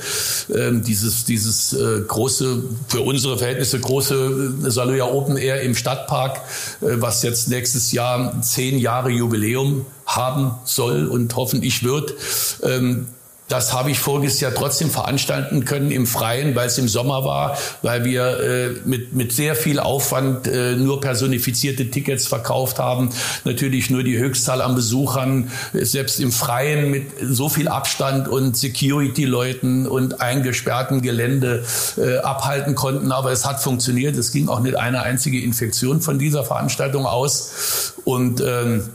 [0.49, 6.37] äh, dieses, dieses äh, große, für unsere Verhältnisse große äh, Saloja Open Air im Stadtpark,
[6.81, 12.13] äh, was jetzt nächstes Jahr zehn Jahre Jubiläum haben soll und hoffentlich wird.
[12.61, 13.07] Ähm,
[13.47, 17.57] das habe ich voriges Jahr trotzdem veranstalten können im Freien, weil es im Sommer war,
[17.83, 23.11] weil wir äh, mit, mit sehr viel Aufwand äh, nur personifizierte Tickets verkauft haben.
[23.43, 29.85] Natürlich nur die Höchstzahl an Besuchern, selbst im Freien mit so viel Abstand und Security-Leuten
[29.85, 31.63] und eingesperrten Gelände
[31.97, 33.11] äh, abhalten konnten.
[33.11, 34.15] Aber es hat funktioniert.
[34.17, 37.93] Es ging auch nicht eine einzige Infektion von dieser Veranstaltung aus.
[38.05, 38.89] Und ähm,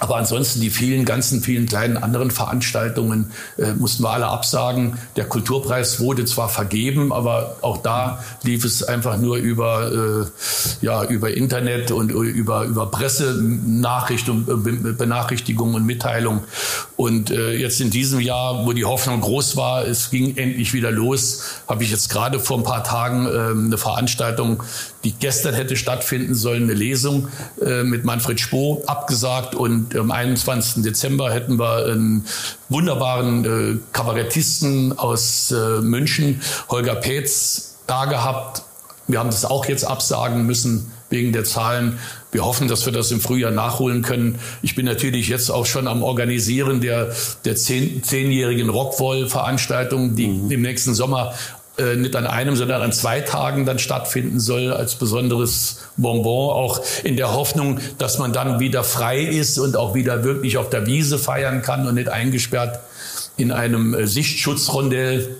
[0.00, 4.98] aber ansonsten die vielen, ganzen vielen kleinen anderen Veranstaltungen äh, mussten wir alle absagen.
[5.16, 11.04] Der Kulturpreis wurde zwar vergeben, aber auch da lief es einfach nur über, äh, ja,
[11.04, 16.42] über Internet und über, über Pressenachrichten, äh, Benachrichtigungen und Mitteilungen.
[16.96, 20.90] Und äh, jetzt in diesem Jahr, wo die Hoffnung groß war, es ging endlich wieder
[20.90, 24.62] los, habe ich jetzt gerade vor ein paar Tagen äh, eine Veranstaltung,
[25.04, 27.28] die gestern hätte stattfinden sollen, eine Lesung
[27.64, 30.82] äh, mit Manfred Spoh abgesagt und am 21.
[30.82, 32.24] Dezember hätten wir einen
[32.68, 38.62] wunderbaren äh, Kabarettisten aus äh, München, Holger Petz, da gehabt.
[39.06, 41.98] Wir haben das auch jetzt absagen müssen wegen der Zahlen.
[42.30, 44.38] Wir hoffen, dass wir das im Frühjahr nachholen können.
[44.60, 47.14] Ich bin natürlich jetzt auch schon am Organisieren der,
[47.46, 50.50] der zehn, zehnjährigen Rockwall-Veranstaltung, die mhm.
[50.50, 51.32] im nächsten Sommer
[51.78, 56.80] äh, nicht an einem, sondern an zwei Tagen dann stattfinden soll als besonderes Bonbon, auch
[57.04, 60.86] in der Hoffnung, dass man dann wieder frei ist und auch wieder wirklich auf der
[60.86, 62.80] Wiese feiern kann und nicht eingesperrt
[63.36, 65.36] in einem äh, Sichtschutzrondell.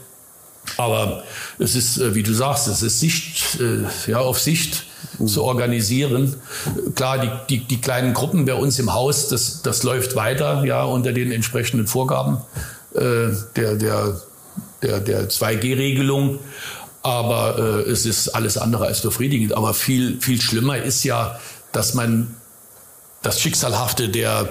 [0.77, 1.25] Aber
[1.59, 4.85] es ist, äh, wie du sagst, es ist Sicht, äh, ja, auf Sicht
[5.25, 6.37] zu organisieren.
[6.95, 10.85] Klar, die, die, die kleinen Gruppen bei uns im Haus, das, das läuft weiter, ja,
[10.85, 12.39] unter den entsprechenden Vorgaben
[12.95, 14.21] der, der
[14.83, 16.39] der, der 2G-Regelung.
[17.03, 19.53] Aber äh, es ist alles andere als befriedigend.
[19.53, 21.39] Aber viel, viel schlimmer ist ja,
[21.73, 22.37] dass man
[23.21, 24.45] das Schicksalhafte der,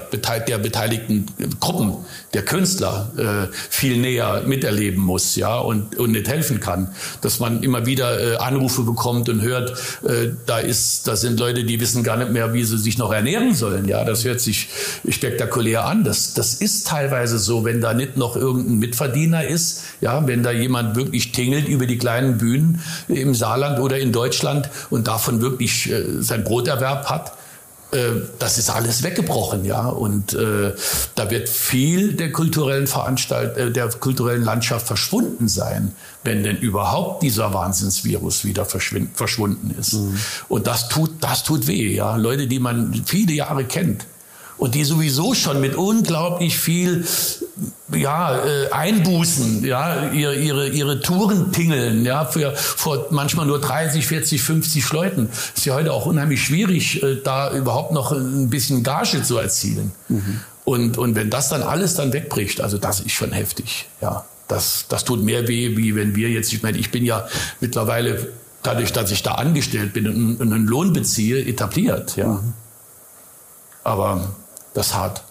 [0.47, 1.25] der beteiligten
[1.61, 1.93] Gruppen,
[2.33, 6.93] der Künstler äh, viel näher miterleben muss, ja, und, und nicht helfen kann.
[7.21, 9.71] Dass man immer wieder äh, Anrufe bekommt und hört,
[10.03, 13.13] äh, da ist, da sind Leute, die wissen gar nicht mehr, wie sie sich noch
[13.13, 14.03] ernähren sollen, ja.
[14.03, 14.67] Das hört sich
[15.07, 16.03] spektakulär an.
[16.03, 20.51] Das, das ist teilweise so, wenn da nicht noch irgendein Mitverdiener ist, ja, wenn da
[20.51, 25.89] jemand wirklich tingelt über die kleinen Bühnen im Saarland oder in Deutschland und davon wirklich
[26.19, 27.36] sein Broterwerb hat,
[28.39, 29.87] das ist alles weggebrochen, ja.
[29.87, 30.73] Und äh,
[31.15, 37.23] da wird viel der kulturellen Veranstalt, äh, der kulturellen Landschaft verschwunden sein, wenn denn überhaupt
[37.23, 39.93] dieser Wahnsinnsvirus wieder verschwunden ist.
[39.93, 40.19] Mhm.
[40.49, 42.17] Und das tut, das tut weh, ja.
[42.17, 44.05] Leute, die man viele Jahre kennt
[44.57, 47.05] und die sowieso schon mit unglaublich viel
[47.93, 54.05] ja, äh, Einbußen, ja, ihre, ihre, ihre Touren tingeln, ja, für vor manchmal nur 30,
[54.05, 55.29] 40, 50 Leuten.
[55.55, 59.91] Ist ja heute auch unheimlich schwierig, äh, da überhaupt noch ein bisschen Gage zu erzielen.
[60.09, 60.41] Mhm.
[60.65, 64.25] Und, und wenn das dann alles dann wegbricht, also das ist schon heftig, ja.
[64.49, 67.27] Das, das tut mehr weh, wie wenn wir jetzt, ich meine, ich bin ja
[67.59, 68.29] mittlerweile
[68.63, 72.27] dadurch, dass ich da angestellt bin und einen Lohn beziehe, etabliert, ja.
[72.27, 72.53] Mhm.
[73.83, 74.35] Aber
[74.77, 75.23] das hart.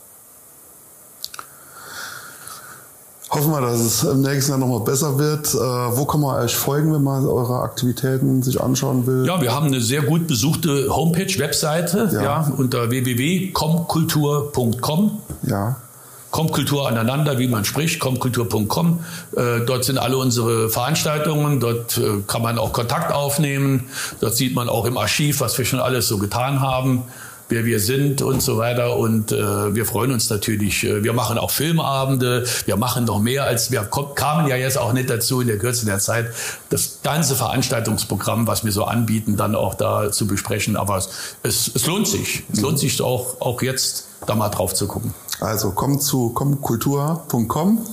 [3.30, 5.53] Hoffen wir, dass es im nächsten Jahr nochmal besser wird.
[5.53, 9.26] Äh, wo kann man euch folgen, wenn man eure Aktivitäten sich anschauen will?
[9.26, 15.18] Ja, wir haben eine sehr gut besuchte Homepage, Webseite, ja, ja unter www.comkultur.com.
[15.42, 15.74] Ja.
[16.30, 19.01] Comkultur aneinander, wie man spricht, comkultur.com.
[19.36, 23.88] Äh, dort sind alle unsere Veranstaltungen, dort äh, kann man auch Kontakt aufnehmen,
[24.20, 27.05] dort sieht man auch im Archiv, was wir schon alles so getan haben
[27.49, 28.97] wer wir sind und so weiter.
[28.97, 30.84] Und äh, wir freuen uns natürlich.
[30.84, 32.44] Äh, wir machen auch Filmabende.
[32.64, 35.86] Wir machen noch mehr als wir kamen ja jetzt auch nicht dazu in der Kürze
[35.86, 36.32] der Zeit,
[36.70, 40.76] das ganze Veranstaltungsprogramm, was wir so anbieten, dann auch da zu besprechen.
[40.76, 42.42] Aber es, es lohnt sich.
[42.53, 45.14] Es lohnt sich auch, auch jetzt da mal drauf zu gucken.
[45.40, 47.78] Also kommt zu kommkultur.com.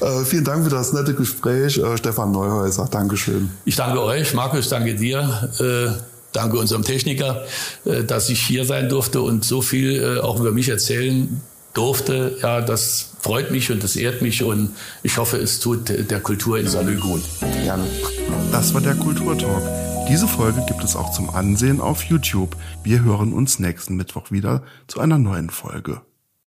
[0.00, 2.86] äh, vielen Dank für das nette Gespräch, äh, Stefan Neuhäuser.
[2.90, 3.50] Dankeschön.
[3.64, 5.50] Ich danke euch, Markus, danke dir.
[5.58, 7.44] Äh, danke unserem Techniker,
[7.84, 11.40] äh, dass ich hier sein durfte und so viel äh, auch über mich erzählen
[11.74, 12.38] durfte.
[12.42, 14.70] Ja, das freut mich und das ehrt mich und
[15.02, 17.22] ich hoffe, es tut der Kultur in Salü gut.
[17.62, 17.84] Gerne.
[18.52, 19.62] Das war der Kulturtalk.
[20.08, 22.56] Diese Folge gibt es auch zum Ansehen auf YouTube.
[22.84, 26.00] Wir hören uns nächsten Mittwoch wieder zu einer neuen Folge.